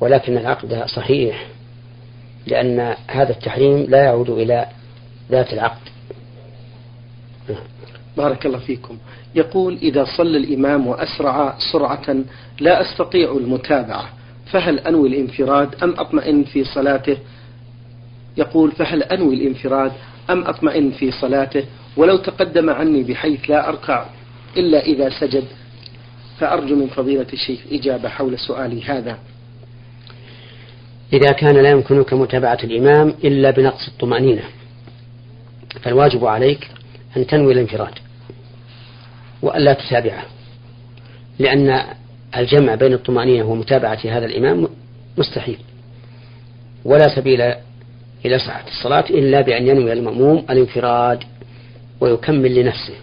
ولكن 0.00 0.36
العقد 0.36 0.84
صحيح 0.86 1.46
لأن 2.46 2.94
هذا 3.10 3.30
التحريم 3.30 3.86
لا 3.88 4.04
يعود 4.04 4.30
إلى 4.30 4.66
ذات 5.30 5.52
العقد. 5.52 5.88
بارك 8.16 8.46
الله 8.46 8.58
فيكم. 8.58 8.98
يقول 9.34 9.78
إذا 9.82 10.04
صلى 10.16 10.36
الإمام 10.36 10.86
وأسرع 10.86 11.54
سرعة 11.72 12.16
لا 12.60 12.80
أستطيع 12.80 13.32
المتابعة. 13.32 14.08
فهل 14.54 14.78
أنوي 14.78 15.08
الانفراد 15.08 15.82
أم 15.82 15.90
أطمئن 15.90 16.44
في 16.44 16.64
صلاته؟ 16.64 17.16
يقول 18.36 18.72
فهل 18.72 19.02
أنوي 19.02 19.34
الانفراد 19.34 19.92
أم 20.30 20.44
أطمئن 20.44 20.90
في 20.90 21.10
صلاته؟ 21.10 21.64
ولو 21.96 22.16
تقدم 22.16 22.70
عني 22.70 23.02
بحيث 23.02 23.50
لا 23.50 23.68
أركع 23.68 24.06
إلا 24.56 24.84
إذا 24.84 25.10
سجد 25.20 25.44
فأرجو 26.38 26.76
من 26.76 26.86
فضيلة 26.86 27.26
الشيخ 27.32 27.60
إجابة 27.72 28.08
حول 28.08 28.38
سؤالي 28.38 28.82
هذا. 28.82 29.18
إذا 31.12 31.32
كان 31.32 31.56
لا 31.56 31.70
يمكنك 31.70 32.14
متابعة 32.14 32.58
الإمام 32.64 33.14
إلا 33.24 33.50
بنقص 33.50 33.88
الطمأنينة 33.88 34.42
فالواجب 35.82 36.24
عليك 36.24 36.70
أن 37.16 37.26
تنوي 37.26 37.52
الانفراد 37.52 37.94
وألا 39.42 39.72
تتابعه 39.72 40.24
لأن 41.38 41.84
الجمع 42.40 42.74
بين 42.74 42.92
الطمأنينة 42.92 43.44
ومتابعة 43.44 43.98
هذا 44.04 44.26
الإمام 44.26 44.68
مستحيل. 45.18 45.58
ولا 46.84 47.16
سبيل 47.16 47.40
إلى 48.24 48.38
صحة 48.38 48.64
الصلاة 48.68 49.04
إلا 49.10 49.40
بأن 49.40 49.66
ينوي 49.66 49.92
المأموم 49.92 50.44
الانفراد 50.50 51.24
ويكمل 52.00 52.54
لنفسه. 52.54 52.94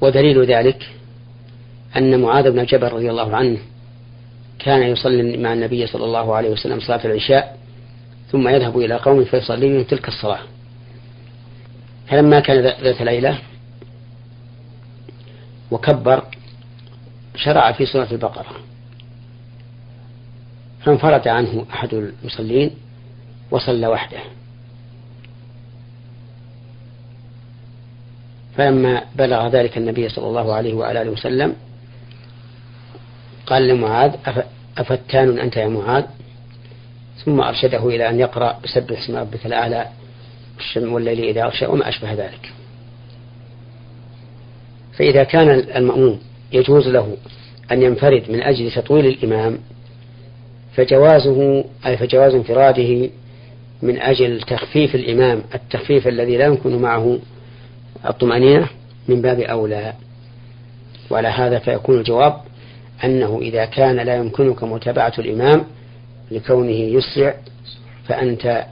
ودليل 0.00 0.44
ذلك 0.44 0.90
أن 1.96 2.20
معاذ 2.20 2.50
بن 2.50 2.64
جبل 2.64 2.92
رضي 2.92 3.10
الله 3.10 3.36
عنه 3.36 3.58
كان 4.58 4.82
يصلي 4.82 5.36
مع 5.36 5.52
النبي 5.52 5.86
صلى 5.86 6.04
الله 6.04 6.34
عليه 6.34 6.50
وسلم 6.50 6.80
صلاة 6.80 7.00
العشاء 7.04 7.58
ثم 8.32 8.48
يذهب 8.48 8.78
إلى 8.78 8.94
قوم 8.94 9.24
فيصلي 9.24 9.84
تلك 9.84 10.08
الصلاة. 10.08 10.40
فلما 12.06 12.40
كان 12.40 12.60
ذات 12.60 13.02
ليلة 13.02 13.38
وكبر 15.70 16.24
شرع 17.36 17.72
في 17.72 17.86
سورة 17.86 18.08
البقرة. 18.12 18.56
فانفرد 20.84 21.28
عنه 21.28 21.66
أحد 21.72 21.94
المصلين 21.94 22.70
وصلى 23.50 23.86
وحده. 23.86 24.18
فلما 28.56 29.02
بلغ 29.16 29.48
ذلك 29.48 29.78
النبي 29.78 30.08
صلى 30.08 30.26
الله 30.26 30.54
عليه 30.54 30.74
وآله 30.74 31.10
وسلم 31.10 31.56
قال 33.46 33.68
لمعاذ 33.68 34.14
أفتان 34.78 35.38
أنت 35.38 35.56
يا 35.56 35.68
معاذ؟ 35.68 36.04
ثم 37.24 37.40
أرشده 37.40 37.88
إلى 37.88 38.08
أن 38.08 38.20
يقرأ 38.20 38.58
بسبح 38.64 38.98
اسم 38.98 39.16
ربك 39.16 39.46
الأعلى 39.46 39.88
والليل 40.76 41.20
إذا 41.20 41.44
أغشى 41.44 41.66
وما 41.66 41.88
أشبه 41.88 42.12
ذلك. 42.12 42.52
فإذا 44.96 45.24
كان 45.24 45.50
المأموم 45.50 46.20
يجوز 46.52 46.88
له 46.88 47.16
أن 47.72 47.82
ينفرد 47.82 48.30
من 48.30 48.42
أجل 48.42 48.72
تطويل 48.72 49.06
الإمام 49.06 49.58
فجوازه 50.76 51.64
أي 51.86 51.96
فجواز 51.96 52.34
انفراده 52.34 53.10
من 53.82 54.00
أجل 54.00 54.40
تخفيف 54.40 54.94
الإمام 54.94 55.42
التخفيف 55.54 56.08
الذي 56.08 56.36
لا 56.36 56.44
يمكن 56.44 56.82
معه 56.82 57.18
الطمأنينة 58.08 58.68
من 59.08 59.22
باب 59.22 59.40
أولى. 59.40 59.92
وعلى 61.10 61.28
هذا 61.28 61.58
فيكون 61.58 61.98
الجواب 61.98 62.40
أنه 63.04 63.38
إذا 63.42 63.64
كان 63.64 63.96
لا 63.96 64.16
يمكنك 64.16 64.64
متابعة 64.64 65.12
الإمام 65.18 65.64
لكونه 66.30 66.70
يسرع 66.70 67.34
فأنت 68.08 68.66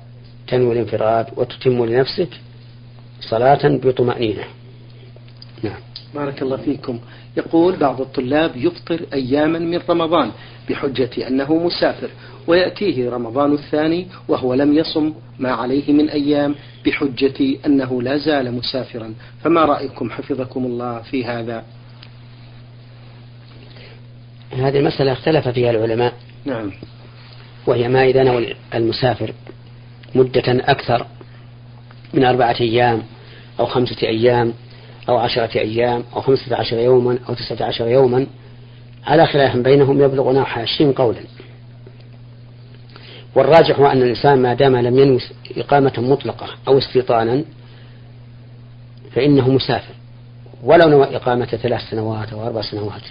تنوي 0.48 0.72
الانفراد 0.72 1.26
وتتم 1.36 1.84
لنفسك 1.84 2.28
صلاة 3.20 3.60
بطمأنينة. 3.64 4.44
نعم. 5.62 5.80
بارك 6.14 6.42
الله 6.42 6.56
فيكم. 6.56 6.98
يقول 7.36 7.76
بعض 7.76 8.00
الطلاب 8.00 8.56
يفطر 8.56 9.00
أياما 9.12 9.58
من 9.58 9.80
رمضان 9.88 10.30
بحجة 10.70 11.28
أنه 11.28 11.54
مسافر 11.54 12.10
ويأتيه 12.46 13.10
رمضان 13.10 13.52
الثاني 13.52 14.06
وهو 14.28 14.54
لم 14.54 14.74
يصم 14.74 15.14
ما 15.38 15.52
عليه 15.52 15.92
من 15.92 16.08
أيام 16.08 16.54
بحجة 16.86 17.56
أنه 17.66 18.02
لا 18.02 18.16
زال 18.16 18.54
مسافرا. 18.54 19.14
فما 19.44 19.64
رأيكم 19.64 20.10
حفظكم 20.10 20.64
الله 20.64 21.02
في 21.02 21.24
هذا؟ 21.24 21.64
هذه 24.52 24.78
المسألة 24.78 25.12
اختلف 25.12 25.48
فيها 25.48 25.70
العلماء. 25.70 26.14
نعم. 26.44 26.72
وهي 27.66 27.88
ما 27.88 28.04
إذا 28.04 28.22
نوى 28.22 28.54
المسافر 28.74 29.32
مدة 30.14 30.42
أكثر 30.46 31.06
من 32.14 32.24
أربعة 32.24 32.56
أيام 32.60 33.02
أو 33.60 33.66
خمسة 33.66 34.08
أيام 34.08 34.52
أو 35.08 35.18
عشرة 35.18 35.58
أيام 35.58 36.04
أو 36.16 36.20
خمسة 36.20 36.56
عشر 36.56 36.78
يوما 36.78 37.18
أو 37.28 37.34
تسعة 37.34 37.66
عشر 37.66 37.88
يوما 37.88 38.26
على 39.06 39.26
خلاف 39.26 39.56
بينهم 39.56 40.02
يبلغ 40.02 40.32
نحو 40.32 40.60
عشرين 40.60 40.92
قولا. 40.92 41.20
والراجح 43.34 43.78
هو 43.78 43.86
أن 43.86 44.02
الإنسان 44.02 44.42
ما 44.42 44.54
دام 44.54 44.76
لم 44.76 44.98
ينوي 44.98 45.20
إقامة 45.56 45.92
مطلقة 45.98 46.46
أو 46.68 46.78
استيطانا 46.78 47.44
فإنه 49.14 49.50
مسافر. 49.50 49.94
ولو 50.62 50.88
نوى 50.88 51.16
إقامة 51.16 51.44
ثلاث 51.44 51.80
سنوات 51.90 52.32
أو 52.32 52.46
أربع 52.46 52.62
سنوات 52.62 53.02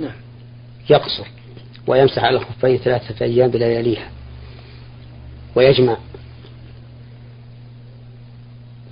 نعم. 0.00 0.14
يقصر 0.90 1.26
ويمسح 1.86 2.24
على 2.24 2.36
الخفين 2.36 2.76
ثلاثة 2.76 3.24
أيام 3.24 3.50
بلياليها 3.50 4.10
ويجمع. 5.54 5.96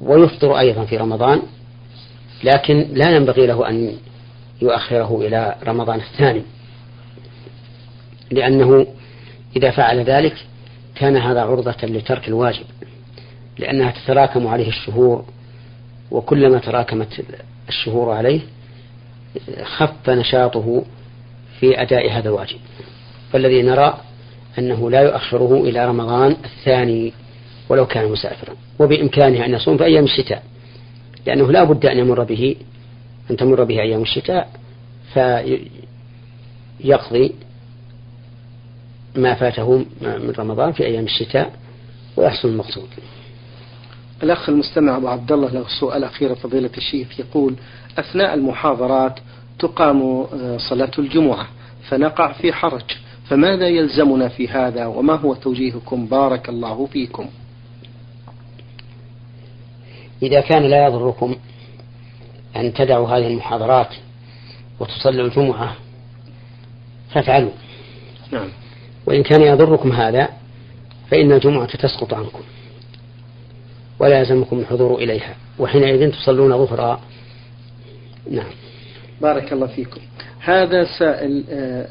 ويفطر 0.01 0.59
أيضا 0.59 0.85
في 0.85 0.97
رمضان 0.97 1.43
لكن 2.45 2.87
لا 2.93 3.17
ينبغي 3.17 3.47
له 3.47 3.69
أن 3.69 3.93
يؤخره 4.63 5.21
إلى 5.21 5.55
رمضان 5.67 6.01
الثاني 6.01 6.43
لأنه 8.31 8.87
إذا 9.57 9.71
فعل 9.71 10.01
ذلك 10.01 10.35
كان 10.95 11.17
هذا 11.17 11.41
عرضة 11.41 11.77
لترك 11.83 12.29
الواجب 12.29 12.65
لأنها 13.59 13.91
تتراكم 13.91 14.47
عليه 14.47 14.69
الشهور 14.69 15.25
وكلما 16.11 16.59
تراكمت 16.59 17.25
الشهور 17.69 18.11
عليه 18.11 18.41
خف 19.63 20.11
نشاطه 20.11 20.85
في 21.61 21.83
أداء 21.83 22.11
هذا 22.13 22.29
الواجب. 22.29 22.59
فالذي 23.33 23.63
نرى 23.63 24.01
أنه 24.59 24.91
لا 24.91 25.01
يؤخره 25.01 25.63
إلى 25.63 25.87
رمضان 25.87 26.37
الثاني 26.45 27.13
ولو 27.69 27.87
كان 27.87 28.11
مسافرا 28.11 28.55
وبإمكانه 28.79 29.45
أن 29.45 29.55
يصوم 29.55 29.77
في 29.77 29.85
أيام 29.85 30.05
الشتاء. 30.05 30.43
لأنه 31.27 31.53
لا 31.53 31.65
بد 31.65 31.87
أن 31.87 31.99
يمر 31.99 32.25
به 32.25 32.57
أن 33.31 33.37
تمر 33.37 33.65
به 33.65 33.81
أيام 33.81 34.03
الشتاء 34.03 34.51
فيقضي 36.81 37.35
ما 39.17 39.35
فاته 39.35 39.85
من 40.01 40.33
رمضان 40.39 40.73
في 40.73 40.87
أيام 40.87 41.05
الشتاء 41.05 41.53
ويحصل 42.17 42.49
المقصود. 42.49 42.89
الأخ 44.23 44.49
المستمع 44.49 44.97
أبو 44.97 45.09
عبد 45.09 45.33
الله 45.33 45.49
له 45.49 45.65
سؤال 45.81 46.05
أخير 46.05 46.35
فضيلة 46.35 46.71
الشيخ 46.77 47.21
يقول 47.21 47.55
أثناء 47.99 48.35
المحاضرات 48.35 49.19
تقام 49.59 50.03
آه، 50.03 50.59
صلاة 50.71 50.91
الجمعة 50.99 51.49
فنقع 51.89 52.33
في 52.33 52.53
حرج 52.53 52.83
فماذا 53.29 53.69
يلزمنا 53.69 54.29
في 54.29 54.49
هذا؟ 54.49 54.87
وما 54.87 55.15
هو 55.15 55.35
توجيهكم؟ 55.35 56.07
بارك 56.07 56.49
الله 56.49 56.87
فيكم. 56.87 57.27
إذا 60.25 60.41
كان 60.41 60.63
لا 60.63 60.87
يضركم 60.87 61.37
أن 62.57 62.73
تدعوا 62.75 63.09
هذه 63.09 63.27
المحاضرات 63.27 63.95
وتصلوا 64.81 65.27
الجمعة 65.27 65.77
فافعلوا. 67.11 67.51
نعم. 68.33 68.49
وإن 69.07 69.23
كان 69.23 69.43
يضركم 69.43 69.93
هذا 69.93 70.29
فإن 71.11 71.33
الجمعة 71.33 71.77
تسقط 71.77 72.15
عنكم 72.15 72.43
ولا 73.99 74.19
يلزمكم 74.19 74.59
الحضور 74.59 74.99
إليها 74.99 75.37
وحينئذ 75.59 76.11
تصلون 76.11 76.67
ظهرا. 76.67 77.01
نعم. 78.31 78.51
بارك 79.21 79.53
الله 79.53 79.67
فيكم. 79.67 80.01
هذا 80.41 80.85
سائل 80.99 81.45
آه، 81.51 81.89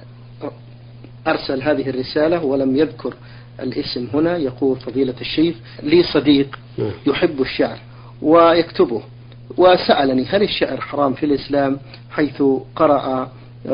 أرسل 1.27 1.61
هذه 1.61 1.89
الرسالة 1.89 2.43
ولم 2.43 2.77
يذكر 2.77 3.13
الاسم 3.59 4.07
هنا 4.13 4.37
يقول 4.37 4.79
فضيلة 4.79 5.15
الشيخ 5.21 5.55
لي 5.83 6.03
صديق 6.03 6.59
نعم. 6.77 6.91
يحب 7.07 7.41
الشعر. 7.41 7.77
ويكتبه. 8.23 9.01
وسألني 9.57 10.25
هل 10.25 10.43
الشعر 10.43 10.81
حرام 10.81 11.13
في 11.13 11.25
الإسلام؟ 11.25 11.79
حيث 12.11 12.43
قرأ 12.75 13.31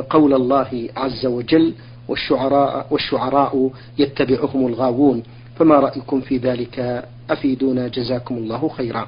قول 0.10 0.34
الله 0.34 0.90
عز 0.98 1.26
وجل 1.26 1.74
والشعراء 2.08 2.88
والشعراء 2.92 3.72
يتبعهم 3.98 4.68
الغاوون 4.68 5.24
فما 5.60 5.76
رأيكم 5.76 6.22
في 6.22 6.38
ذلك؟ 6.38 7.06
أفيدونا 7.30 7.88
جزاكم 7.88 8.38
الله 8.38 8.70
خيرا. 8.70 9.08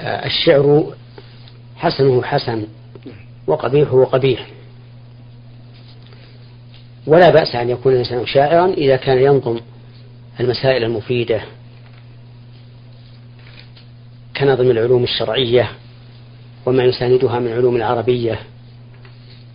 الشعر 0.00 0.94
حسنه 1.76 2.22
حسن 2.22 2.66
وقبيحه 3.46 4.04
قبيح. 4.04 4.46
ولا 7.06 7.30
بأس 7.30 7.54
أن 7.54 7.70
يكون 7.70 7.92
الإنسان 7.92 8.26
شاعرا 8.26 8.66
إذا 8.66 8.96
كان 8.96 9.18
ينظم 9.18 9.60
المسائل 10.40 10.84
المفيدة. 10.84 11.40
كنظم 14.36 14.70
العلوم 14.70 15.04
الشرعية 15.04 15.70
وما 16.66 16.82
يساندها 16.84 17.38
من 17.38 17.52
علوم 17.52 17.76
العربية 17.76 18.38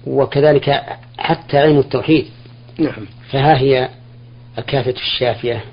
وكذلك 0.07 0.83
حتى 1.17 1.57
علم 1.57 1.79
التوحيد. 1.79 2.25
نعم. 2.77 3.05
فها 3.29 3.57
هي 3.57 3.89
الكافة 4.57 4.91
الشافية 4.91 5.63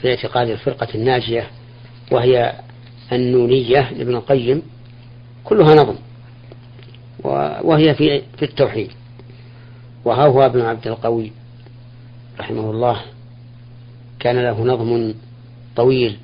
في 0.00 0.10
اعتقاد 0.10 0.48
الفرقة 0.48 0.88
الناجية 0.94 1.46
وهي 2.10 2.52
النونية 3.12 3.92
لابن 3.92 4.14
القيم 4.14 4.62
كلها 5.44 5.74
نظم 5.74 5.96
وهي 7.64 7.94
في 7.94 8.22
في 8.36 8.42
التوحيد. 8.42 8.90
وها 10.04 10.26
هو 10.26 10.46
ابن 10.46 10.60
عبد 10.60 10.86
القوي 10.86 11.32
رحمه 12.40 12.70
الله 12.70 13.00
كان 14.20 14.38
له 14.38 14.64
نظم 14.64 15.14
طويل 15.76 16.16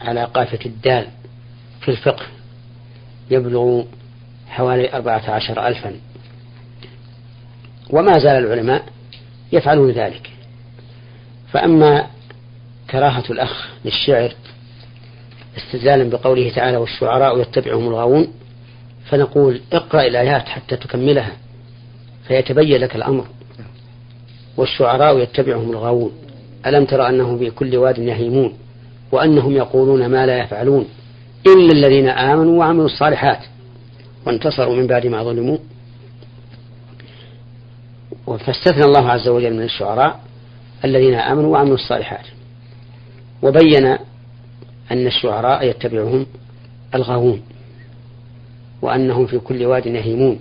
على 0.00 0.24
قافية 0.24 0.66
الدال 0.66 1.06
في 1.80 1.88
الفقه 1.90 2.26
يبلغ 3.30 3.84
حوالي 4.48 4.94
أربعة 4.94 5.30
عشر 5.30 5.66
ألفا. 5.66 5.96
وما 7.90 8.18
زال 8.18 8.44
العلماء 8.44 8.84
يفعلون 9.52 9.90
ذلك. 9.90 10.30
فأما 11.52 12.06
كراهة 12.90 13.24
الأخ 13.30 13.68
للشعر 13.84 14.32
استدلالا 15.56 16.10
بقوله 16.10 16.50
تعالى 16.50 16.76
والشعراء 16.76 17.40
يتبعهم 17.40 17.88
الغاوون 17.88 18.32
فنقول 19.04 19.60
اقرأ 19.72 20.02
الآيات 20.02 20.48
حتى 20.48 20.76
تكملها 20.76 21.32
فيتبين 22.28 22.80
لك 22.80 22.96
الأمر. 22.96 23.26
والشعراء 24.56 25.18
يتبعهم 25.18 25.70
الغاوون. 25.70 26.12
ألم 26.66 26.84
تر 26.84 27.08
أنهم 27.08 27.50
كل 27.50 27.76
واد 27.76 27.98
يهيمون؟ 27.98 28.58
وأنهم 29.12 29.52
يقولون 29.52 30.06
ما 30.06 30.26
لا 30.26 30.38
يفعلون 30.38 30.86
إلا 31.46 31.72
الذين 31.72 32.08
آمنوا 32.08 32.58
وعملوا 32.58 32.86
الصالحات 32.86 33.38
وانتصروا 34.26 34.76
من 34.76 34.86
بعد 34.86 35.06
ما 35.06 35.24
ظلموا. 35.24 35.58
فاستثنى 38.26 38.84
الله 38.84 39.10
عز 39.10 39.28
وجل 39.28 39.54
من 39.54 39.62
الشعراء 39.62 40.20
الذين 40.84 41.14
آمنوا 41.14 41.52
وعملوا 41.52 41.74
الصالحات 41.74 42.26
وبين 43.42 43.86
أن 44.90 45.06
الشعراء 45.06 45.66
يتبعهم 45.66 46.26
الغاوون 46.94 47.42
وأنهم 48.82 49.26
في 49.26 49.38
كل 49.38 49.64
واد 49.64 49.86
يهيمون. 49.86 50.38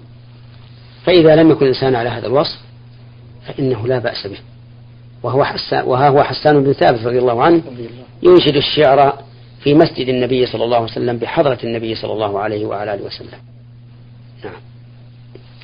فإذا 1.04 1.36
لم 1.36 1.50
يكن 1.50 1.66
الإنسان 1.66 1.96
على 1.96 2.10
هذا 2.10 2.28
الوصف 2.28 2.60
فإنه 3.48 3.88
لا 3.88 4.00
بأس 4.00 4.28
به. 4.28 4.38
وهو 5.26 5.44
حسان 5.44 5.84
وها 5.86 6.10
هو 6.10 6.24
حسان 6.24 6.64
بن 6.64 6.74
ثابت 6.74 7.06
رضي 7.06 7.20
الله 7.20 7.44
عنه 7.44 7.62
ينشد 8.24 8.56
الشعر 8.56 9.24
في 9.64 9.74
مسجد 9.74 10.10
النبي 10.10 10.46
صلى 10.46 10.64
الله 10.64 10.78
عليه 10.78 10.92
وسلم 10.92 11.18
بحضرة 11.18 11.58
النبي 11.64 11.96
صلى 11.96 12.14
الله 12.14 12.40
عليه 12.40 12.66
وعلى 12.66 12.94
آله 12.94 13.04
وسلم. 13.04 13.40
نعم. 14.44 14.54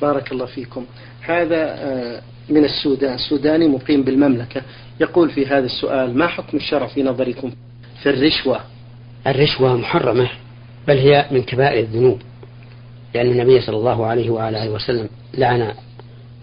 بارك 0.00 0.32
الله 0.32 0.46
فيكم. 0.46 0.84
هذا 1.20 1.74
آه، 1.78 2.22
من 2.48 2.64
السودان. 2.64 3.18
سوداني 3.18 3.68
مقيم 3.68 4.02
بالمملكة. 4.02 4.62
يقول 5.00 5.30
في 5.30 5.46
هذا 5.46 5.66
السؤال 5.66 6.18
ما 6.18 6.26
حكم 6.26 6.56
الشرع 6.56 6.86
في 6.86 7.02
نظركم 7.02 7.52
في 8.02 8.10
الرشوة؟ 8.10 8.60
الرشوة 9.26 9.76
محرمة 9.76 10.28
بل 10.88 10.98
هي 10.98 11.26
من 11.30 11.42
كبائر 11.42 11.80
الذنوب 11.80 12.18
لأن 13.14 13.30
النبي 13.30 13.60
صلى 13.60 13.76
الله 13.76 14.06
عليه 14.06 14.30
وعلى 14.30 14.62
آله 14.62 14.70
وسلم 14.70 15.08
لعن 15.34 15.74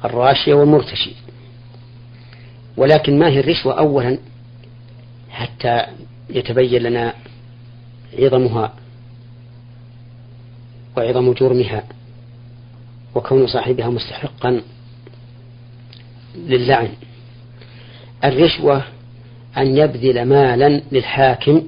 الراشي 0.05 0.53
والمرتشي. 0.53 1.11
ولكن 2.79 3.19
ما 3.19 3.27
هي 3.27 3.39
الرشوة 3.39 3.79
أولا 3.79 4.17
حتى 5.29 5.85
يتبين 6.29 6.81
لنا 6.81 7.13
عظمها 8.19 8.73
وعظم 10.97 11.33
جرمها 11.33 11.83
وكون 13.15 13.47
صاحبها 13.47 13.89
مستحقا 13.89 14.61
للعن. 16.35 16.89
الرشوة 18.23 18.83
أن 19.57 19.77
يبذل 19.77 20.25
مالا 20.25 20.81
للحاكم 20.91 21.63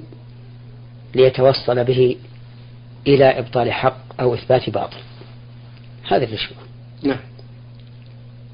ليتوصل 1.14 1.84
به 1.84 2.16
إلى 3.06 3.24
إبطال 3.24 3.72
حق 3.72 4.20
أو 4.20 4.34
إثبات 4.34 4.70
باطل. 4.70 5.00
هذه 6.08 6.24
الرشوة. 6.24 6.56
نعم. 7.02 7.20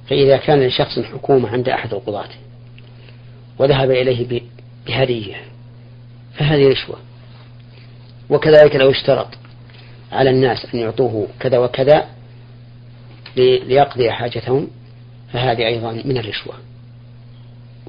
فإذا 0.07 0.37
كان 0.37 0.63
لشخص 0.63 0.99
حكومة 0.99 1.49
عند 1.49 1.69
أحد 1.69 1.95
القضاة 1.95 2.29
وذهب 3.59 3.91
إليه 3.91 4.43
بهدية 4.87 5.37
فهذه 6.35 6.69
رشوة. 6.69 6.97
وكذلك 8.31 8.77
لو 8.77 8.91
اشترط 8.91 9.29
على 10.13 10.31
الناس 10.31 10.67
أن 10.75 10.81
يعطوه 10.81 11.27
كذا 11.41 11.59
وكذا 11.59 12.07
ليقضي 13.37 14.11
حاجتهم 14.11 14.69
فهذه 15.33 15.67
أيضا 15.67 15.93
من 15.93 16.19
الرشوة. 16.19 16.55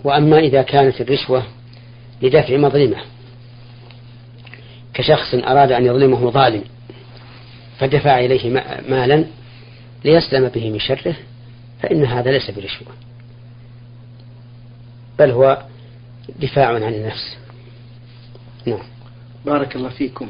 وأما 0.04 0.40
إذا 0.40 0.62
كانت 0.62 1.02
الرشوة 1.02 1.44
لدفع 2.22 2.58
مظلمة 2.58 2.98
كشخص 4.94 5.34
أراد 5.34 5.72
أن 5.72 5.86
يظلمه 5.86 6.30
ظالم 6.30 6.64
فدفع 7.80 8.20
إليه 8.20 8.50
مالا 8.90 9.26
ليسلم 10.06 10.48
به 10.48 10.70
من 10.70 10.80
شره 10.80 11.16
فإن 11.82 12.06
هذا 12.06 12.32
ليس 12.32 12.52
برشوة. 12.52 12.88
بل 15.20 15.32
هو 15.32 15.64
دفاع 16.40 16.68
عن 16.68 16.84
النفس. 16.84 17.38
نعم. 18.66 18.84
بارك 19.46 19.76
الله 19.76 19.90
فيكم. 19.90 20.30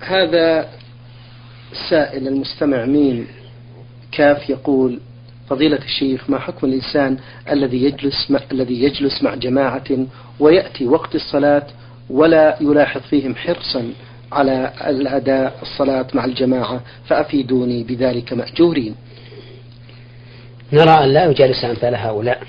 هذا 0.00 0.68
السائل 1.72 2.28
المستمع 2.28 2.84
مين 2.84 3.26
كاف 4.12 4.50
يقول 4.50 5.00
فضيلة 5.48 5.78
الشيخ 5.84 6.30
ما 6.30 6.38
حكم 6.38 6.66
الإنسان 6.66 7.18
الذي 7.50 7.84
يجلس 7.84 8.30
مع 8.30 8.40
الذي 8.52 8.82
يجلس 8.82 9.22
مع 9.22 9.34
جماعة 9.34 10.06
ويأتي 10.40 10.86
وقت 10.86 11.14
الصلاة 11.14 11.66
ولا 12.10 12.56
يلاحظ 12.60 13.00
فيهم 13.00 13.34
حرصا 13.34 13.92
على 14.32 14.72
الأداء 14.86 15.58
الصلاة 15.62 16.06
مع 16.14 16.24
الجماعة 16.24 16.80
فأفيدوني 17.06 17.82
بذلك 17.84 18.32
مأجورين. 18.32 18.94
نرى 20.72 21.04
أن 21.04 21.08
لا 21.08 21.24
يجالس 21.24 21.64
أمثال 21.64 21.94
هؤلاء. 21.94 22.42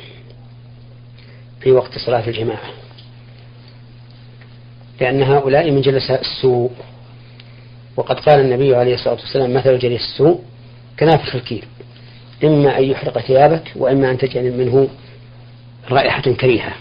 في 1.63 1.71
وقت 1.71 1.97
صلاة 1.97 2.28
الجماعة. 2.28 2.69
لأن 5.02 5.23
هؤلاء 5.23 5.71
من 5.71 5.82
جلساء 5.82 6.21
السوء. 6.21 6.71
وقد 7.97 8.19
قال 8.19 8.39
النبي 8.39 8.76
عليه 8.76 8.93
الصلاة 8.93 9.13
والسلام 9.13 9.54
مثل 9.54 9.80
جليس 9.80 10.02
السوء 10.02 10.39
كنافخ 10.99 11.36
الكيل. 11.36 11.65
إما 12.43 12.78
أن 12.78 12.84
يحرق 12.84 13.19
ثيابك 13.19 13.71
وإما 13.76 14.12
أن 14.12 14.17
تجعل 14.17 14.58
منه 14.58 14.88
رائحة 15.91 16.21
كريهة. 16.21 16.73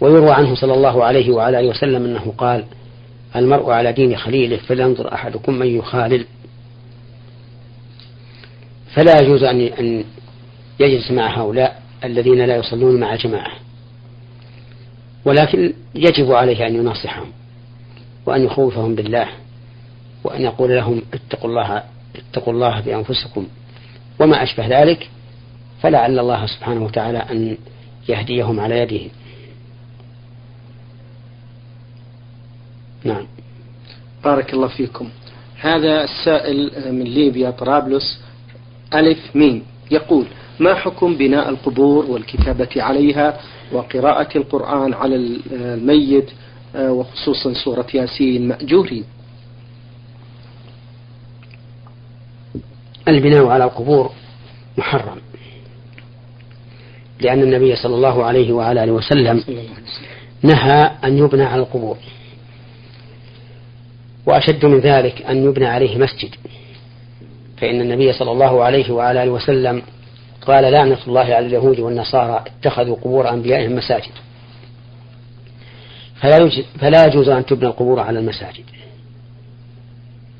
ويروى 0.00 0.30
عنه 0.30 0.54
صلى 0.54 0.74
الله 0.74 1.04
عليه 1.04 1.30
وعلى 1.30 1.60
آله 1.60 1.68
وسلم 1.68 2.04
أنه 2.04 2.34
قال 2.38 2.64
المرء 3.36 3.70
على 3.70 3.92
دين 3.92 4.16
خليله 4.16 4.56
فلينظر 4.56 5.12
أحدكم 5.14 5.54
من 5.54 5.66
يخالل. 5.66 6.24
فلا 8.94 9.22
يجوز 9.22 9.42
أن 9.42 10.04
يجلس 10.80 11.10
مع 11.10 11.40
هؤلاء 11.40 11.82
الذين 12.04 12.44
لا 12.44 12.56
يصلون 12.56 13.00
مع 13.00 13.14
جماعة 13.14 13.67
ولكن 15.28 15.72
يجب 15.94 16.32
عليه 16.32 16.66
أن 16.66 16.74
يناصحهم 16.74 17.26
وأن 18.26 18.44
يخوفهم 18.44 18.94
بالله 18.94 19.28
وأن 20.24 20.42
يقول 20.42 20.70
لهم 20.70 21.02
اتقوا 21.14 21.50
الله 21.50 21.82
اتقوا 22.16 22.52
الله 22.52 22.80
بأنفسكم 22.80 23.46
وما 24.20 24.42
أشبه 24.42 24.82
ذلك 24.82 25.08
فلعل 25.82 26.18
الله 26.18 26.46
سبحانه 26.46 26.84
وتعالى 26.84 27.18
أن 27.18 27.56
يهديهم 28.08 28.60
على 28.60 28.78
يده. 28.78 29.10
نعم. 33.04 33.26
بارك 34.24 34.54
الله 34.54 34.68
فيكم. 34.68 35.08
هذا 35.60 36.04
السائل 36.04 36.92
من 36.92 37.04
ليبيا 37.04 37.50
طرابلس 37.50 38.20
ألف 38.94 39.36
ميم 39.36 39.62
يقول 39.90 40.26
ما 40.60 40.74
حكم 40.74 41.16
بناء 41.16 41.48
القبور 41.48 42.06
والكتابة 42.06 42.82
عليها؟ 42.82 43.40
وقراءة 43.72 44.38
القرآن 44.38 44.94
على 44.94 45.16
الميت 45.52 46.30
آه، 46.76 46.92
وخصوصا 46.92 47.52
سورة 47.64 47.86
ياسين 47.94 48.48
مأجورين 48.48 49.04
البناء 53.08 53.46
على 53.46 53.64
القبور 53.64 54.12
محرم 54.78 55.18
لأن 57.20 57.42
النبي 57.42 57.76
صلى 57.76 57.94
الله 57.94 58.24
عليه 58.24 58.52
وعلى 58.52 58.84
آله 58.84 58.92
وسلم. 58.92 59.44
نهى 60.42 60.90
أن 61.04 61.18
يبنى 61.18 61.42
على 61.42 61.62
القبور 61.62 61.96
وأشد 64.26 64.66
من 64.66 64.78
ذلك 64.78 65.22
أن 65.22 65.44
يبنى 65.44 65.66
عليه 65.66 65.98
مسجد 65.98 66.34
فإن 67.56 67.80
النبي 67.80 68.12
صلى 68.12 68.30
الله 68.32 68.64
عليه 68.64 68.90
وعلى 68.90 69.22
آله 69.22 69.30
وسلم 69.32 69.82
قال 70.48 70.72
لعنة 70.72 70.98
الله 71.06 71.20
على 71.20 71.46
اليهود 71.46 71.80
والنصارى 71.80 72.44
اتخذوا 72.46 72.96
قبور 72.96 73.30
أنبيائهم 73.30 73.76
مساجد. 73.76 74.12
فلا, 76.80 77.06
يجوز 77.06 77.28
أن 77.28 77.46
تبنى 77.46 77.66
القبور 77.66 78.00
على 78.00 78.18
المساجد. 78.18 78.64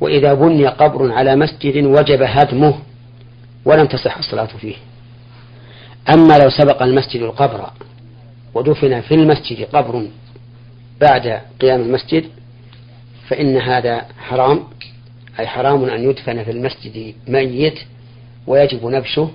وإذا 0.00 0.34
بني 0.34 0.66
قبر 0.66 1.12
على 1.12 1.36
مسجد 1.36 1.84
وجب 1.84 2.22
هدمه 2.22 2.74
ولم 3.64 3.86
تصح 3.86 4.18
الصلاة 4.18 4.46
فيه. 4.46 4.74
أما 6.14 6.38
لو 6.38 6.50
سبق 6.50 6.82
المسجد 6.82 7.22
القبر 7.22 7.70
ودفن 8.54 9.00
في 9.00 9.14
المسجد 9.14 9.64
قبر 9.64 10.06
بعد 11.00 11.40
قيام 11.60 11.80
المسجد 11.80 12.24
فإن 13.28 13.56
هذا 13.56 14.06
حرام. 14.18 14.64
أي 15.38 15.46
حرام 15.46 15.84
أن 15.84 16.10
يدفن 16.10 16.44
في 16.44 16.50
المسجد 16.50 17.14
ميت 17.28 17.78
ويجب 18.46 18.86
نبشه 18.86 19.30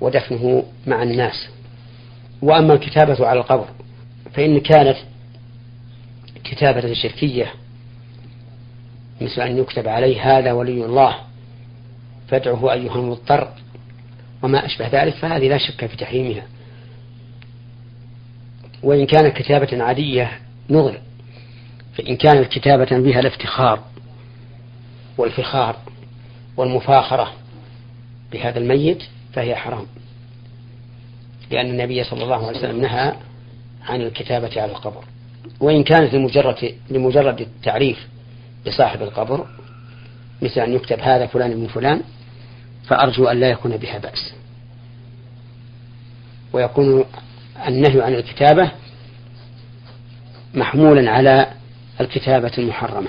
ودفنه 0.00 0.64
مع 0.86 1.02
الناس. 1.02 1.48
وأما 2.42 2.74
الكتابة 2.74 3.26
على 3.26 3.40
القبر 3.40 3.68
فإن 4.34 4.60
كانت 4.60 4.96
كتابة 6.44 6.94
شركية 6.94 7.52
مثل 9.20 9.40
أن 9.40 9.58
يكتب 9.58 9.88
عليه 9.88 10.38
هذا 10.38 10.52
ولي 10.52 10.84
الله 10.84 11.16
فادعه 12.28 12.72
أيها 12.72 12.94
المضطر 12.94 13.48
وما 14.42 14.66
أشبه 14.66 14.88
ذلك 14.88 15.14
فهذه 15.14 15.48
لا 15.48 15.58
شك 15.58 15.86
في 15.86 15.96
تحريمها. 15.96 16.42
وإن 18.82 19.06
كانت 19.06 19.36
كتابة 19.36 19.82
عادية 19.82 20.30
نظر 20.70 21.00
فإن 21.94 22.16
كانت 22.16 22.48
كتابة 22.48 22.98
بها 22.98 23.20
الافتخار 23.20 23.80
والفخار 25.18 25.76
والمفاخرة 26.56 27.32
بهذا 28.32 28.58
الميت 28.58 29.02
فهي 29.34 29.54
حرام. 29.54 29.86
لأن 31.50 31.70
النبي 31.70 32.04
صلى 32.04 32.22
الله 32.22 32.46
عليه 32.46 32.58
وسلم 32.58 32.80
نهى 32.80 33.12
عن 33.82 34.00
الكتابة 34.00 34.62
على 34.62 34.72
القبر. 34.72 35.04
وإن 35.60 35.82
كانت 35.82 36.14
لمجرد 36.14 36.74
لمجرد 36.90 37.40
التعريف 37.40 38.08
بصاحب 38.66 39.02
القبر 39.02 39.46
مثل 40.42 40.60
أن 40.60 40.72
يكتب 40.72 41.00
هذا 41.00 41.26
فلان 41.26 41.56
من 41.56 41.66
فلان 41.66 42.00
فأرجو 42.86 43.26
أن 43.26 43.40
لا 43.40 43.48
يكون 43.48 43.76
بها 43.76 43.98
بأس. 43.98 44.34
ويكون 46.52 47.04
النهي 47.68 48.02
عن 48.02 48.14
الكتابة 48.14 48.70
محمولا 50.54 51.10
على 51.10 51.52
الكتابة 52.00 52.52
المحرمة. 52.58 53.08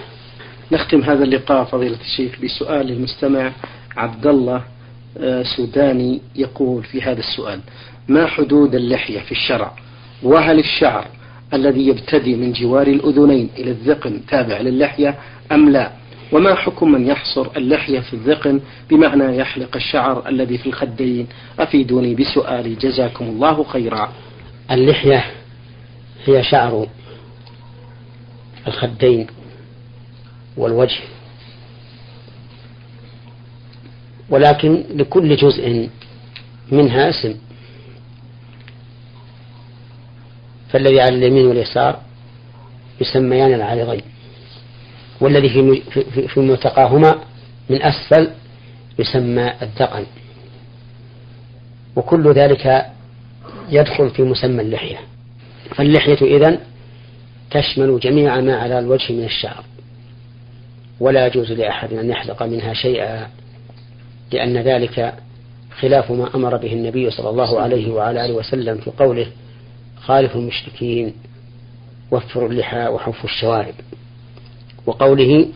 نختم 0.71 1.03
هذا 1.03 1.23
اللقاء 1.23 1.63
فضيلة 1.63 1.97
الشيخ 2.01 2.39
بسؤال 2.39 2.91
المستمع 2.91 3.51
عبد 3.97 4.27
الله 4.27 4.63
سوداني 5.55 6.21
يقول 6.35 6.83
في 6.83 7.01
هذا 7.01 7.19
السؤال 7.19 7.59
ما 8.07 8.25
حدود 8.25 8.75
اللحية 8.75 9.19
في 9.19 9.31
الشرع؟ 9.31 9.71
وهل 10.23 10.59
الشعر 10.59 11.07
الذي 11.53 11.87
يبتدي 11.87 12.35
من 12.35 12.51
جوار 12.53 12.87
الأذنين 12.87 13.49
إلى 13.57 13.71
الذقن 13.71 14.25
تابع 14.27 14.57
للحية 14.61 15.15
أم 15.51 15.69
لا؟ 15.69 15.91
وما 16.31 16.55
حكم 16.55 16.91
من 16.91 17.07
يحصر 17.07 17.47
اللحية 17.57 17.99
في 17.99 18.13
الذقن 18.13 18.59
بمعنى 18.89 19.37
يحلق 19.37 19.75
الشعر 19.75 20.29
الذي 20.29 20.57
في 20.57 20.67
الخدين؟ 20.67 21.27
أفيدوني 21.59 22.15
بسؤالي 22.15 22.75
جزاكم 22.75 23.25
الله 23.25 23.63
خيرا. 23.63 24.13
اللحية 24.71 25.25
هي 26.25 26.43
شعر 26.43 26.87
الخدين 28.67 29.27
والوجه. 30.57 31.14
ولكن 34.29 34.83
لكل 34.89 35.35
جزء 35.35 35.89
منها 36.71 37.09
اسم. 37.09 37.35
فالذي 40.69 41.01
على 41.01 41.15
اليمين 41.15 41.45
واليسار 41.45 42.01
يسميان 43.01 43.53
العارضين 43.53 44.01
والذي 45.21 45.49
في 45.49 45.81
في 46.27 46.39
ملتقاهما 46.39 47.19
من 47.69 47.81
أسفل 47.81 48.31
يسمى 48.99 49.53
الذقن 49.61 50.05
وكل 51.95 52.33
ذلك 52.33 52.85
يدخل 53.69 54.09
في 54.09 54.21
مسمى 54.21 54.61
اللحية. 54.61 54.97
فاللحية 55.75 56.21
إذن 56.21 56.59
تشمل 57.51 57.99
جميع 57.99 58.41
ما 58.41 58.55
على 58.55 58.79
الوجه 58.79 59.13
من 59.13 59.23
الشعر. 59.23 59.63
ولا 60.99 61.27
يجوز 61.27 61.51
لأحد 61.51 61.93
أن 61.93 62.09
يحلق 62.09 62.43
منها 62.43 62.73
شيئا. 62.73 63.29
لأن 64.31 64.57
ذلك 64.57 65.13
خلاف 65.79 66.11
ما 66.11 66.35
أمر 66.35 66.57
به 66.57 66.73
النبي 66.73 67.11
صلى 67.11 67.29
الله 67.29 67.59
عليه 67.59 67.91
وعلى 67.91 68.25
آله 68.25 68.33
وسلم 68.33 68.77
في 68.77 68.91
قوله 68.91 69.27
خالف 69.97 70.35
المشركين 70.35 71.13
وفروا 72.11 72.49
اللحى 72.49 72.87
وحفوا 72.87 73.29
الشوارب. 73.29 73.73
وقوله 74.85 75.47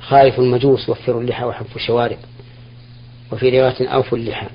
خالف 0.00 0.38
المجوس 0.38 0.88
وفروا 0.88 1.20
اللحى 1.20 1.44
وحفوا 1.44 1.76
الشوارب. 1.76 2.18
وفي 3.32 3.60
رواية 3.60 3.88
أوفوا 3.88 4.18
اللحى. 4.18 4.46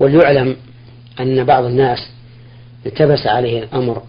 وليعلم 0.00 0.56
أن 1.20 1.44
بعض 1.44 1.64
الناس 1.64 1.98
التبس 2.86 3.26
عليه 3.26 3.62
الأمر 3.62 4.02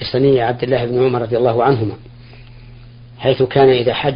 بصنيع 0.00 0.46
عبد 0.46 0.62
الله 0.62 0.84
بن 0.84 1.04
عمر 1.04 1.22
رضي 1.22 1.36
الله 1.36 1.64
عنهما. 1.64 1.94
حيث 3.18 3.42
كان 3.42 3.68
إذا 3.68 3.94
حج 3.94 4.14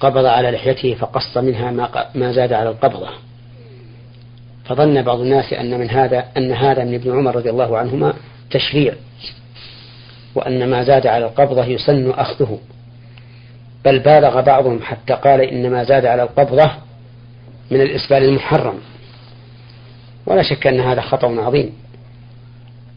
قبض 0.00 0.24
على 0.24 0.50
لحيته 0.50 0.94
فقص 0.94 1.36
منها 1.36 1.70
ما 2.14 2.32
زاد 2.32 2.52
على 2.52 2.70
القبضة. 2.70 3.08
فظن 4.64 5.02
بعض 5.02 5.20
الناس 5.20 5.52
أن 5.52 5.80
من 5.80 5.90
هذا 5.90 6.24
أن 6.36 6.52
هذا 6.52 6.84
من 6.84 6.94
ابن 6.94 7.12
عمر 7.12 7.36
رضي 7.36 7.50
الله 7.50 7.78
عنهما 7.78 8.14
تشريع 8.50 8.94
وأن 10.34 10.70
ما 10.70 10.82
زاد 10.82 11.06
على 11.06 11.24
القبضة 11.24 11.64
يسن 11.64 12.10
أخذه. 12.10 12.58
بل 13.84 13.98
بالغ 13.98 14.40
بعضهم 14.40 14.82
حتى 14.82 15.12
قال 15.12 15.40
إن 15.40 15.70
ما 15.70 15.84
زاد 15.84 16.06
على 16.06 16.22
القبضة 16.22 16.70
من 17.70 17.80
الإسبال 17.80 18.24
المحرم. 18.24 18.78
ولا 20.26 20.42
شك 20.42 20.66
أن 20.66 20.80
هذا 20.80 21.00
خطأ 21.00 21.40
عظيم 21.40 21.72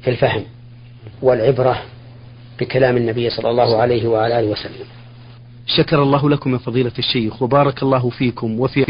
في 0.02 0.10
الفهم 0.10 0.44
والعبرة 1.22 1.82
بكلام 2.60 2.98
النبي 2.98 3.30
صلى 3.30 3.50
الله 3.50 3.78
عليه 3.78 4.08
وعلى 4.08 4.40
آله 4.40 4.48
وسلم. 4.48 4.88
شكر 5.68 6.04
الله 6.04 6.30
لكم 6.30 6.54
يا 6.54 6.58
فضيلة 6.58 6.92
الشيخ 7.00 7.42
وبارك 7.42 7.84
الله 7.84 8.10
فيكم 8.10 8.60
وفي 8.60 8.84